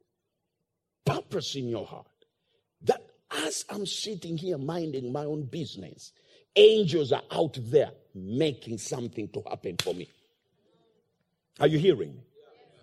Purpose 1.05 1.55
in 1.55 1.67
your 1.67 1.85
heart 1.85 2.07
as 3.31 3.65
I'm 3.69 3.85
sitting 3.85 4.37
here 4.37 4.57
minding 4.57 5.11
my 5.11 5.25
own 5.25 5.43
business, 5.43 6.11
angels 6.55 7.11
are 7.11 7.23
out 7.31 7.57
there 7.61 7.91
making 8.15 8.77
something 8.77 9.27
to 9.29 9.43
happen 9.49 9.77
for 9.81 9.93
me. 9.93 10.09
Are 11.59 11.67
you 11.67 11.77
hearing 11.77 12.15
me? 12.15 12.23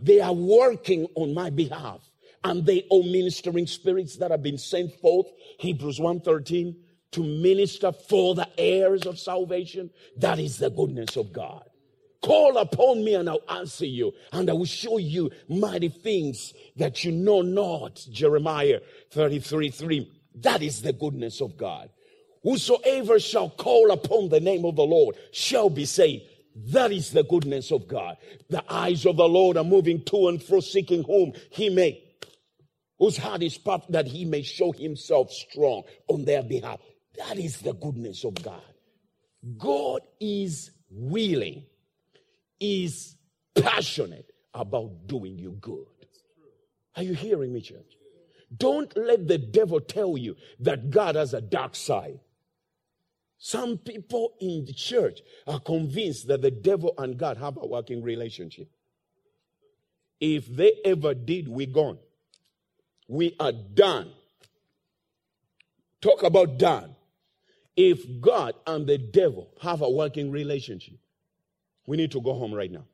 They 0.01 0.21
are 0.21 0.33
working 0.33 1.07
on 1.15 1.33
my 1.35 1.51
behalf 1.51 2.01
and 2.45 2.65
they 2.65 2.87
are 2.93 3.03
ministering 3.03 3.67
spirits 3.67 4.17
that 4.17 4.31
have 4.31 4.43
been 4.43 4.59
sent 4.59 4.93
forth 5.01 5.27
hebrews 5.59 5.99
1.13 5.99 6.77
to 7.13 7.23
minister 7.23 7.93
for 7.93 8.35
the 8.35 8.49
heirs 8.59 9.07
of 9.07 9.19
salvation 9.19 9.91
that 10.17 10.39
is 10.39 10.59
the 10.59 10.71
goodness 10.71 11.17
of 11.17 11.33
god 11.33 11.65
call 12.23 12.57
upon 12.59 13.05
me 13.05 13.15
and 13.15 13.29
i'll 13.29 13.43
answer 13.49 13.87
you 13.87 14.13
and 14.33 14.49
i 14.49 14.53
will 14.53 14.65
show 14.65 14.99
you 14.99 15.31
mighty 15.49 15.89
things 15.89 16.53
that 16.77 17.05
you 17.05 17.11
know 17.11 17.43
not 17.43 18.05
jeremiah 18.13 18.81
33 19.11 19.71
3 19.71 20.13
that 20.37 20.63
is 20.63 20.83
the 20.83 20.93
goodness 20.93 21.41
of 21.41 21.57
god 21.57 21.91
whosoever 22.43 23.19
shall 23.19 23.51
call 23.51 23.91
upon 23.91 24.29
the 24.29 24.41
name 24.41 24.65
of 24.65 24.77
the 24.77 24.83
lord 24.83 25.17
shall 25.33 25.69
be 25.69 25.85
saved 25.85 26.25
that 26.57 26.91
is 26.91 27.11
the 27.11 27.23
goodness 27.23 27.71
of 27.71 27.87
God. 27.87 28.17
The 28.49 28.65
eyes 28.73 29.05
of 29.05 29.19
the 29.19 29.29
Lord 29.29 29.59
are 29.59 29.65
moving 29.65 30.03
to 30.05 30.29
and 30.29 30.43
fro, 30.43 30.61
seeking 30.61 31.03
whom 31.03 31.35
he 31.51 31.69
may 31.69 32.03
whose 32.99 33.17
heart 33.17 33.43
is 33.43 33.59
puffed 33.59 33.93
that 33.93 34.07
he 34.07 34.25
may 34.25 34.43
show 34.43 34.73
himself 34.73 35.31
strong 35.31 35.83
on 36.09 36.25
their 36.25 36.43
behalf. 36.43 36.81
That 37.19 37.39
is 37.39 37.59
the 37.59 37.75
goodness 37.75 38.25
of 38.25 38.35
God. 38.43 38.63
God 39.59 40.01
is 40.19 40.71
willing, 40.91 41.65
is 42.59 43.17
passionate 43.55 44.31
about 44.55 45.07
doing 45.07 45.39
you 45.39 45.53
good. 45.61 45.87
Are 46.97 47.03
you 47.03 47.13
hearing 47.13 47.53
me, 47.53 47.61
church? 47.61 47.96
Don't 48.55 48.95
let 48.97 49.27
the 49.27 49.39
devil 49.39 49.81
tell 49.81 50.17
you 50.17 50.37
that 50.61 50.91
God 50.91 51.17
has 51.17 51.35
a 51.35 51.41
dark 51.41 51.75
side. 51.75 52.21
Some 53.39 53.79
people 53.79 54.35
in 54.41 54.65
the 54.65 54.73
church 54.73 55.21
are 55.47 55.61
convinced 55.61 56.29
that 56.29 56.43
the 56.43 56.51
devil 56.51 56.95
and 56.99 57.19
God 57.19 57.37
have 57.37 57.57
a 57.57 57.67
working 57.67 58.03
relationship. 58.03 58.69
If 60.21 60.47
they 60.47 60.75
ever 60.85 61.15
did, 61.15 61.49
we're 61.49 61.67
gone. 61.67 61.99
We 63.09 63.37
are 63.39 63.53
done. 63.53 64.11
Talk 66.01 66.23
about 66.23 66.59
done. 66.59 66.95
If 67.77 68.21
God 68.21 68.55
and 68.67 68.87
the 68.87 68.97
devil 68.97 69.51
have 69.61 69.83
a 69.83 69.91
working 69.91 70.31
relationship, 70.31 70.99
we 71.87 71.97
need 71.97 72.11
to 72.13 72.21
go 72.21 72.33
home 72.33 72.55
right 72.55 72.71
now. 72.71 72.85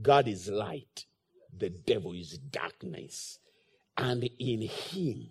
God 0.00 0.26
is 0.26 0.48
light, 0.48 1.04
the 1.56 1.70
devil 1.70 2.12
is 2.12 2.38
darkness. 2.38 3.38
And 3.96 4.28
in 4.38 4.62
him, 4.62 5.30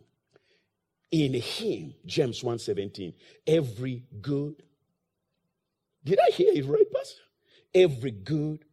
in 1.11 1.33
him, 1.33 1.93
James 2.05 2.41
1:17, 2.41 3.13
every 3.45 4.03
good. 4.21 4.63
Did 6.03 6.19
I 6.19 6.31
hear 6.31 6.53
it 6.53 6.65
right, 6.65 6.91
Pastor? 6.93 7.21
Every 7.73 8.11
good 8.11 8.65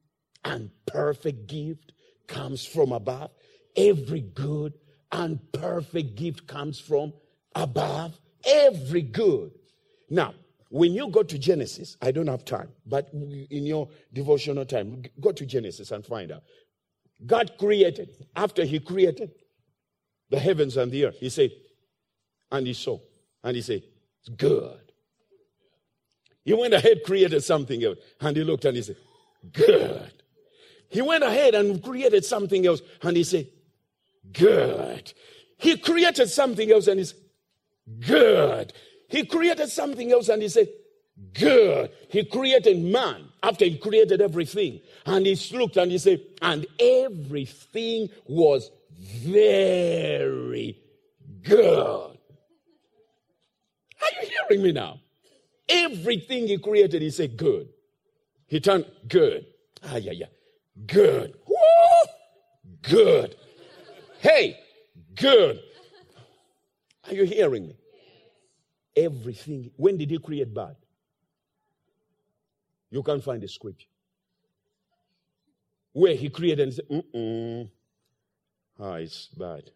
and 0.44 0.70
perfect 0.87 1.46
gift 1.46 1.92
comes 2.26 2.64
from 2.64 2.92
above. 2.92 3.30
Every 3.76 4.20
good 4.20 4.74
and 5.12 5.40
perfect 5.52 6.16
gift 6.16 6.46
comes 6.46 6.78
from 6.78 7.12
above. 7.54 8.20
Every 8.44 9.02
good. 9.02 9.52
Now, 10.11 10.34
when 10.70 10.92
you 10.92 11.08
go 11.08 11.22
to 11.22 11.38
Genesis, 11.38 11.96
I 12.02 12.11
don't 12.12 12.26
have 12.26 12.44
time, 12.44 12.70
but 12.87 13.11
in 13.12 13.66
your 13.66 13.88
devotional 14.12 14.64
time, 14.64 15.02
go 15.20 15.32
to 15.32 15.46
Genesis 15.46 15.90
and 15.90 16.04
find 16.04 16.30
out. 16.30 16.42
God 17.24 17.52
created, 17.59 18.11
after 18.35 18.64
He 18.64 18.81
created 18.81 19.33
the 20.31 20.38
heavens 20.38 20.76
and 20.76 20.90
the 20.90 21.07
earth, 21.07 21.16
He 21.18 21.28
said, 21.28 21.50
and 22.50 22.66
He 22.66 22.74
saw, 22.74 22.98
and 23.42 23.57
He 23.57 23.62
said, 23.62 23.83
It's 24.20 24.28
good. 24.28 24.92
He 26.44 26.54
went 26.54 26.74
ahead, 26.74 27.02
created 27.04 27.42
something 27.42 27.83
else, 27.85 27.98
and 28.20 28.37
He 28.37 28.44
looked 28.44 28.64
and 28.64 28.76
He 28.76 28.83
said, 28.83 28.96
Good. 29.52 30.12
He 30.88 31.02
went 31.02 31.22
ahead 31.22 31.54
and 31.54 31.83
created 31.83 32.24
something 32.24 32.66
else 32.66 32.81
and 33.02 33.16
he 33.16 33.24
said, 33.24 33.48
Good. 34.33 35.12
He 35.59 35.76
created 35.76 36.28
something 36.28 36.70
else 36.70 36.87
and 36.88 37.00
he 37.00 37.04
said, 37.04 37.18
Good. 38.00 38.72
He 39.09 39.26
created 39.26 39.68
something 39.68 40.11
else 40.12 40.28
and 40.28 40.42
he 40.42 40.48
said, 40.48 40.68
Good. 41.35 41.90
He 42.09 42.24
created 42.24 42.78
man 42.83 43.28
after 43.42 43.64
he 43.64 43.78
created 43.78 44.20
everything. 44.20 44.81
And 45.07 45.26
he 45.26 45.37
looked 45.57 45.76
and 45.76 45.90
he 45.90 45.98
said, 45.98 46.20
And 46.42 46.66
everything 46.78 48.09
was 48.26 48.70
very 48.98 50.78
good. 51.42 52.16
Are 54.00 54.22
you 54.22 54.28
hearing 54.48 54.62
me 54.64 54.72
now? 54.72 55.00
Everything 55.68 56.46
he 56.46 56.59
created, 56.59 57.02
he 57.02 57.11
said, 57.11 57.37
Good. 57.37 57.68
He 58.46 58.61
turned 58.61 58.87
good. 59.07 59.46
Ah, 59.85 59.96
yeah, 59.96 60.12
yeah. 60.12 60.26
Good. 60.87 61.35
Woo! 61.46 61.57
Good. 62.83 63.37
Hey, 64.20 64.59
good. 65.14 65.61
Are 67.07 67.14
you 67.14 67.24
hearing 67.24 67.68
me? 67.68 67.76
Everything. 68.96 69.70
When 69.76 69.96
did 69.96 70.11
he 70.11 70.18
create 70.18 70.52
bad? 70.52 70.76
You 72.90 73.03
can't 73.03 73.22
find 73.22 73.42
a 73.44 73.48
scripture 73.48 73.88
where 75.92 76.14
he 76.14 76.29
created 76.29 76.61
and 76.61 76.74
said, 76.74 76.88
mm 76.88 77.70
Ah, 78.81 78.94
it's 78.94 79.27
bad. 79.37 79.70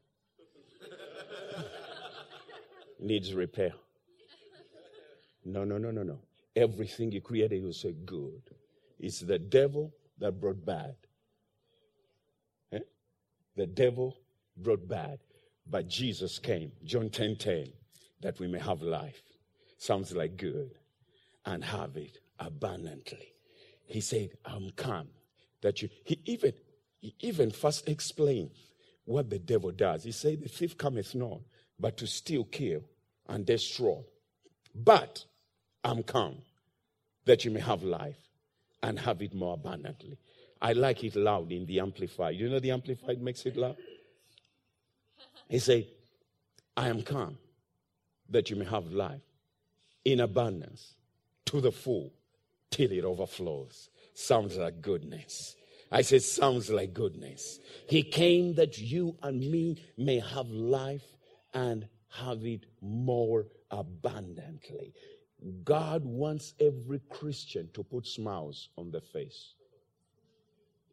Needs 3.01 3.35
repair. 3.35 3.73
No, 5.45 5.65
no, 5.65 5.79
no, 5.79 5.91
no, 5.91 6.05
no. 6.05 6.21
Everything 6.55 7.11
he 7.11 7.21
created, 7.21 7.65
will 7.65 7.73
say 7.73 7.95
good. 8.05 8.43
It's 9.01 9.19
the 9.19 9.41
devil 9.41 9.93
that 10.19 10.41
brought 10.41 10.65
bad. 10.65 10.95
Eh? 12.73 12.79
The 13.57 13.67
devil 13.67 14.17
brought 14.57 14.87
bad, 14.87 15.19
but 15.69 15.89
Jesus 15.89 16.39
came, 16.39 16.71
John 16.85 17.11
10 17.11 17.37
10, 17.37 17.73
that 18.21 18.39
we 18.39 18.47
may 18.47 18.61
have 18.61 18.83
life. 18.83 19.23
Sounds 19.79 20.15
like 20.15 20.37
good, 20.37 20.71
and 21.45 21.65
have 21.65 21.97
it 21.97 22.19
abundantly. 22.39 23.35
He 23.85 24.01
said, 24.01 24.31
I'm 24.45 24.71
come 24.71 25.09
that 25.61 25.83
you, 25.83 25.89
he 26.05 26.21
even, 26.25 26.53
he 27.01 27.15
even 27.21 27.51
first 27.51 27.89
explained 27.89 28.51
what 29.05 29.31
the 29.31 29.39
devil 29.39 29.71
does. 29.71 30.05
He 30.05 30.13
said, 30.13 30.43
The 30.43 30.49
thief 30.49 30.77
cometh 30.77 31.15
not, 31.15 31.41
but 31.79 31.97
to 31.99 32.07
steal, 32.07 32.45
kill, 32.45 32.83
and 33.29 33.45
destroy. 33.45 34.03
But 34.75 35.25
I'm 35.85 36.03
come 36.03 36.39
that 37.25 37.45
you 37.45 37.51
may 37.51 37.61
have 37.61 37.83
life 37.83 38.19
and 38.83 38.99
have 38.99 39.23
it 39.23 39.35
more 39.35 39.55
abundantly. 39.55 40.19
I 40.61 40.73
like 40.73 41.03
it 41.05 41.17
loud 41.17 41.51
in 41.53 41.67
the 41.67 41.81
Amplified. 41.81 42.37
You 42.37 42.49
know 42.49 42.61
the 42.61 42.71
Amplified 42.71 43.21
makes 43.21 43.45
it 43.47 43.57
loud? 43.57 43.77
He 45.49 45.59
said, 45.59 45.87
I 46.77 46.89
am 46.89 47.03
come 47.03 47.37
that 48.31 48.49
you 48.49 48.57
may 48.57 48.65
have 48.65 48.91
life 48.93 49.21
in 50.05 50.21
abundance 50.21 50.95
to 51.53 51.61
the 51.61 51.71
full 51.71 52.11
till 52.71 52.91
it 52.91 53.05
overflows. 53.05 53.91
Sounds 54.15 54.57
like 54.57 54.81
goodness. 54.81 55.55
I 55.91 56.01
said, 56.01 56.23
sounds 56.23 56.71
like 56.71 56.95
goodness. 56.95 57.61
He 57.87 58.03
came 58.03 58.55
that 58.55 58.79
you 58.79 59.19
and 59.23 59.39
me 59.39 59.77
may 59.99 60.19
have 60.21 60.49
life 60.49 61.05
and 61.53 61.87
have 62.09 62.47
it 62.47 62.65
more 62.81 63.49
abundantly. 63.71 64.95
God 65.63 66.03
wants 66.07 66.55
every 66.59 67.01
Christian 67.11 67.69
to 67.75 67.85
put 67.85 68.07
smiles 68.07 68.71
on 68.79 68.91
their 68.91 69.03
face. 69.03 69.53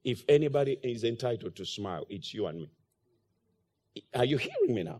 If 0.03 0.25
anybody 0.27 0.77
is 0.83 1.05
entitled 1.05 1.55
to 1.55 1.65
smile, 1.65 2.05
it's 2.09 2.33
you 2.33 2.47
and 2.47 2.59
me. 2.63 2.71
Are 4.13 4.25
you 4.25 4.37
hearing 4.37 4.75
me 4.75 4.83
now? 4.83 4.99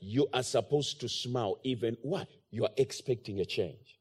You 0.00 0.28
are 0.32 0.42
supposed 0.42 1.00
to 1.00 1.08
smile 1.08 1.58
even 1.64 1.98
why? 2.00 2.26
You 2.50 2.64
are 2.64 2.72
expecting 2.78 3.40
a 3.40 3.44
change. 3.44 3.95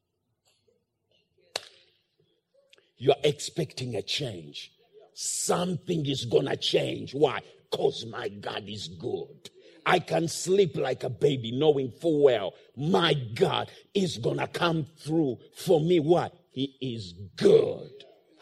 You 2.97 3.11
are 3.11 3.23
expecting 3.23 3.95
a 3.95 4.01
change. 4.01 4.71
Something 5.13 6.05
is 6.05 6.25
gonna 6.25 6.57
change. 6.57 7.13
Why? 7.13 7.41
Because 7.69 8.05
my 8.05 8.29
God 8.29 8.63
is 8.67 8.87
good. 8.87 9.49
I 9.85 9.99
can 9.99 10.27
sleep 10.27 10.75
like 10.75 11.03
a 11.03 11.09
baby 11.09 11.51
knowing 11.51 11.91
full 11.91 12.23
well 12.23 12.53
my 12.75 13.13
God 13.13 13.69
is 13.93 14.17
gonna 14.17 14.47
come 14.47 14.85
through 14.97 15.37
for 15.55 15.79
me. 15.79 15.99
What? 15.99 16.33
He 16.51 16.75
is 16.81 17.13
good. 17.35 17.91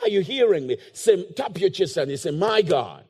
Are 0.01 0.09
you 0.09 0.21
hearing 0.21 0.67
me? 0.67 0.77
Say, 0.93 1.23
tap 1.31 1.59
your 1.59 1.69
chest 1.69 1.97
and 1.97 2.19
say, 2.19 2.31
My 2.31 2.61
God. 2.61 3.05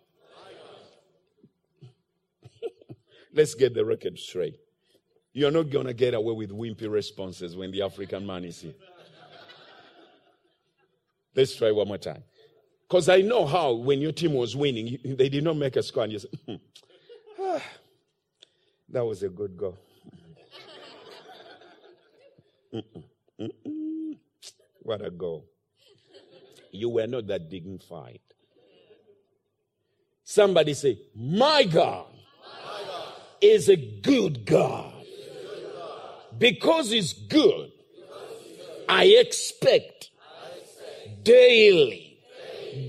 Let's 3.33 3.55
get 3.55 3.73
the 3.73 3.83
record 3.83 4.17
straight. 4.19 4.59
You're 5.33 5.51
not 5.51 5.71
to 5.71 5.93
get 5.93 6.13
away 6.13 6.33
with 6.33 6.51
wimpy 6.51 6.89
responses 6.89 7.55
when 7.55 7.71
the 7.71 7.81
African 7.81 8.25
man 8.25 8.45
is 8.45 8.61
here. 8.61 8.75
Let's 11.35 11.55
try 11.55 11.71
one 11.71 11.87
more 11.87 11.97
time. 11.97 12.23
Because 12.87 13.09
I 13.09 13.21
know 13.21 13.45
how, 13.45 13.73
when 13.73 14.01
your 14.01 14.11
team 14.11 14.33
was 14.33 14.55
winning, 14.55 14.99
they 15.03 15.29
did 15.29 15.43
not 15.43 15.57
make 15.57 15.75
a 15.75 15.83
score, 15.83 16.03
and 16.03 16.13
you 16.13 16.19
said, 16.19 16.29
hmm, 16.45 16.55
ah, 17.41 17.61
that 18.89 19.03
was 19.03 19.23
a 19.23 19.29
good 19.29 19.57
goal. 19.57 19.77
What 24.83 25.03
a 25.03 25.09
goal. 25.09 25.45
You 26.71 26.89
were 26.89 27.07
not 27.07 27.27
that 27.27 27.49
dignified. 27.49 28.19
Somebody 30.25 30.73
say, 30.73 30.99
My 31.15 31.63
God, 31.63 32.07
My 32.41 32.81
God. 32.85 33.13
is 33.41 33.69
a 33.69 33.77
good 33.77 34.45
God. 34.45 34.93
Because 36.37 36.91
He's 36.91 37.13
good, 37.13 37.71
I 38.89 39.05
expect 39.05 40.09
daily, 41.23 42.17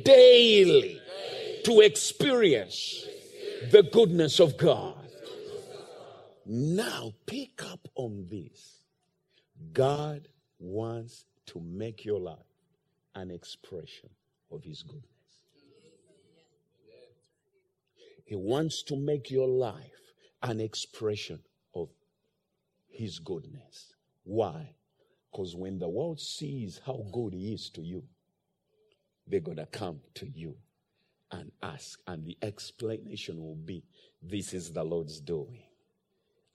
daily 0.05 1.01
to 1.65 1.81
experience 1.81 3.07
the 3.71 3.83
goodness 3.83 4.41
of 4.41 4.57
God. 4.57 4.97
Now, 6.47 7.13
pick 7.27 7.63
up 7.65 7.89
on 7.95 8.27
this. 8.31 8.81
God 9.73 10.29
wants 10.59 11.25
to 11.47 11.61
make 11.61 12.05
your 12.05 12.21
life 12.21 12.37
an 13.15 13.31
expression 13.31 14.11
of 14.51 14.63
His 14.63 14.83
goodness. 14.83 15.09
He 18.25 18.37
wants 18.37 18.83
to 18.85 18.97
make 18.97 19.31
your 19.31 19.49
life 19.49 20.13
an 20.43 20.61
expression 20.61 21.41
of 21.75 21.89
His 22.89 23.19
goodness. 23.19 23.95
Why? 24.25 24.75
Because 25.31 25.55
when 25.55 25.79
the 25.79 25.89
world 25.89 26.21
sees 26.21 26.81
how 26.85 27.05
good 27.13 27.33
He 27.35 27.53
is 27.55 27.71
to 27.71 27.83
you, 27.83 28.03
they're 29.27 29.41
going 29.41 29.57
to 29.57 29.67
come 29.67 30.01
to 30.15 30.29
you 30.29 30.57
and 31.31 31.51
ask. 31.63 32.01
And 32.07 32.25
the 32.25 32.37
explanation 32.43 33.41
will 33.41 33.57
be 33.57 33.85
this 34.23 34.55
is 34.55 34.73
the 34.73 34.85
Lord's 34.85 35.21
doing, 35.21 35.63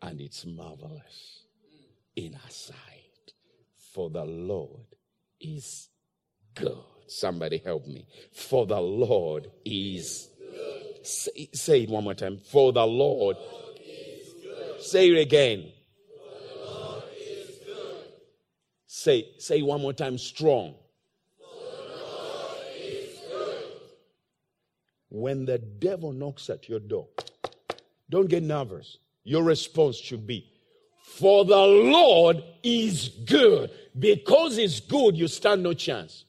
and 0.01 0.19
it's 0.21 0.45
marvelous 0.45 1.43
in 2.15 2.35
our 2.35 2.49
sight. 2.49 2.75
For 3.93 4.09
the 4.09 4.25
Lord 4.25 4.85
is 5.39 5.89
good. 6.55 6.77
Somebody 7.07 7.61
help 7.63 7.87
me. 7.87 8.07
For 8.31 8.65
the 8.65 8.79
Lord 8.79 9.47
is 9.65 10.29
say, 11.03 11.49
say, 11.53 11.83
it 11.83 11.89
one 11.89 12.03
more 12.03 12.13
time. 12.13 12.37
For 12.37 12.71
the 12.71 12.85
Lord, 12.85 13.37
is 13.85 14.33
good. 14.43 14.81
say 14.81 15.09
it 15.09 15.19
again. 15.19 15.71
Say, 18.85 19.29
say 19.37 19.61
one 19.61 19.81
more 19.81 19.93
time 19.93 20.17
strong. 20.17 20.75
When 25.09 25.45
the 25.45 25.57
devil 25.57 26.13
knocks 26.13 26.49
at 26.49 26.69
your 26.69 26.79
door, 26.79 27.07
don't 28.09 28.29
get 28.29 28.43
nervous. 28.43 28.97
Your 29.23 29.43
response 29.43 29.97
should 29.97 30.25
be, 30.25 30.47
For 31.03 31.45
the 31.45 31.57
Lord 31.57 32.43
is 32.63 33.09
good. 33.09 33.71
Because 33.97 34.55
he's 34.55 34.79
good, 34.79 35.17
you 35.17 35.27
stand 35.27 35.63
no 35.63 35.73
chance. 35.73 36.25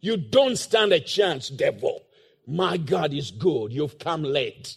You 0.00 0.16
don't 0.16 0.56
stand 0.56 0.92
a 0.92 1.00
chance, 1.00 1.48
devil. 1.48 2.02
My 2.46 2.76
God 2.76 3.14
is 3.14 3.30
good. 3.30 3.72
You've 3.72 3.98
come 3.98 4.22
late. 4.22 4.76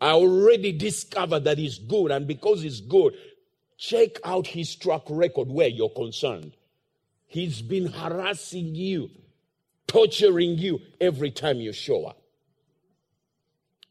I 0.00 0.12
already 0.12 0.72
discovered 0.72 1.44
that 1.44 1.58
he's 1.58 1.78
good, 1.78 2.10
and 2.10 2.26
because 2.26 2.62
he's 2.62 2.80
good, 2.80 3.14
check 3.76 4.18
out 4.24 4.46
his 4.48 4.74
track 4.74 5.02
record 5.08 5.48
where 5.48 5.68
you're 5.68 5.90
concerned. 5.90 6.56
He's 7.26 7.62
been 7.62 7.86
harassing 7.86 8.74
you, 8.74 9.10
torturing 9.92 10.56
you 10.56 10.80
every 11.00 11.30
time 11.30 11.58
you 11.58 11.72
show 11.72 12.06
up. 12.06 12.18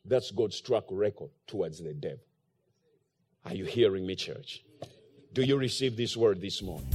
That's 0.03 0.31
God's 0.31 0.59
track 0.59 0.85
record 0.89 1.29
towards 1.45 1.77
the 1.77 1.93
devil. 1.93 2.17
Are 3.45 3.53
you 3.53 3.65
hearing 3.65 4.07
me, 4.07 4.15
church? 4.15 4.63
Do 5.33 5.43
you 5.43 5.57
receive 5.57 5.95
this 5.95 6.17
word 6.17 6.41
this 6.41 6.63
morning? 6.63 6.87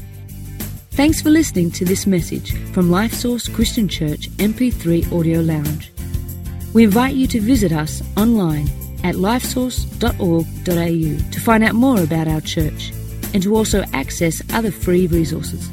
Thanks 0.90 1.23
for 1.23 1.31
listening 1.31 1.71
to 1.73 1.85
this 1.85 2.07
message 2.07 2.53
from 2.73 2.90
Life 2.90 3.12
Source 3.12 3.49
Christian 3.49 3.88
Church 3.88 4.29
MP3 4.38 5.12
Audio 5.16 5.40
Lounge. 5.40 5.92
We 6.75 6.83
invite 6.83 7.14
you 7.14 7.29
to 7.29 7.40
visit 7.40 7.71
us 7.71 8.03
online 8.16 8.66
at 9.05 9.14
lifesource.org.au 9.14 11.31
to 11.31 11.40
find 11.40 11.62
out 11.62 11.75
more 11.75 12.03
about 12.03 12.27
our 12.27 12.40
church 12.40 12.92
and 13.33 13.42
to 13.42 13.55
also 13.55 13.85
access 13.92 14.42
other 14.53 14.73
free 14.73 15.07
resources. 15.07 15.71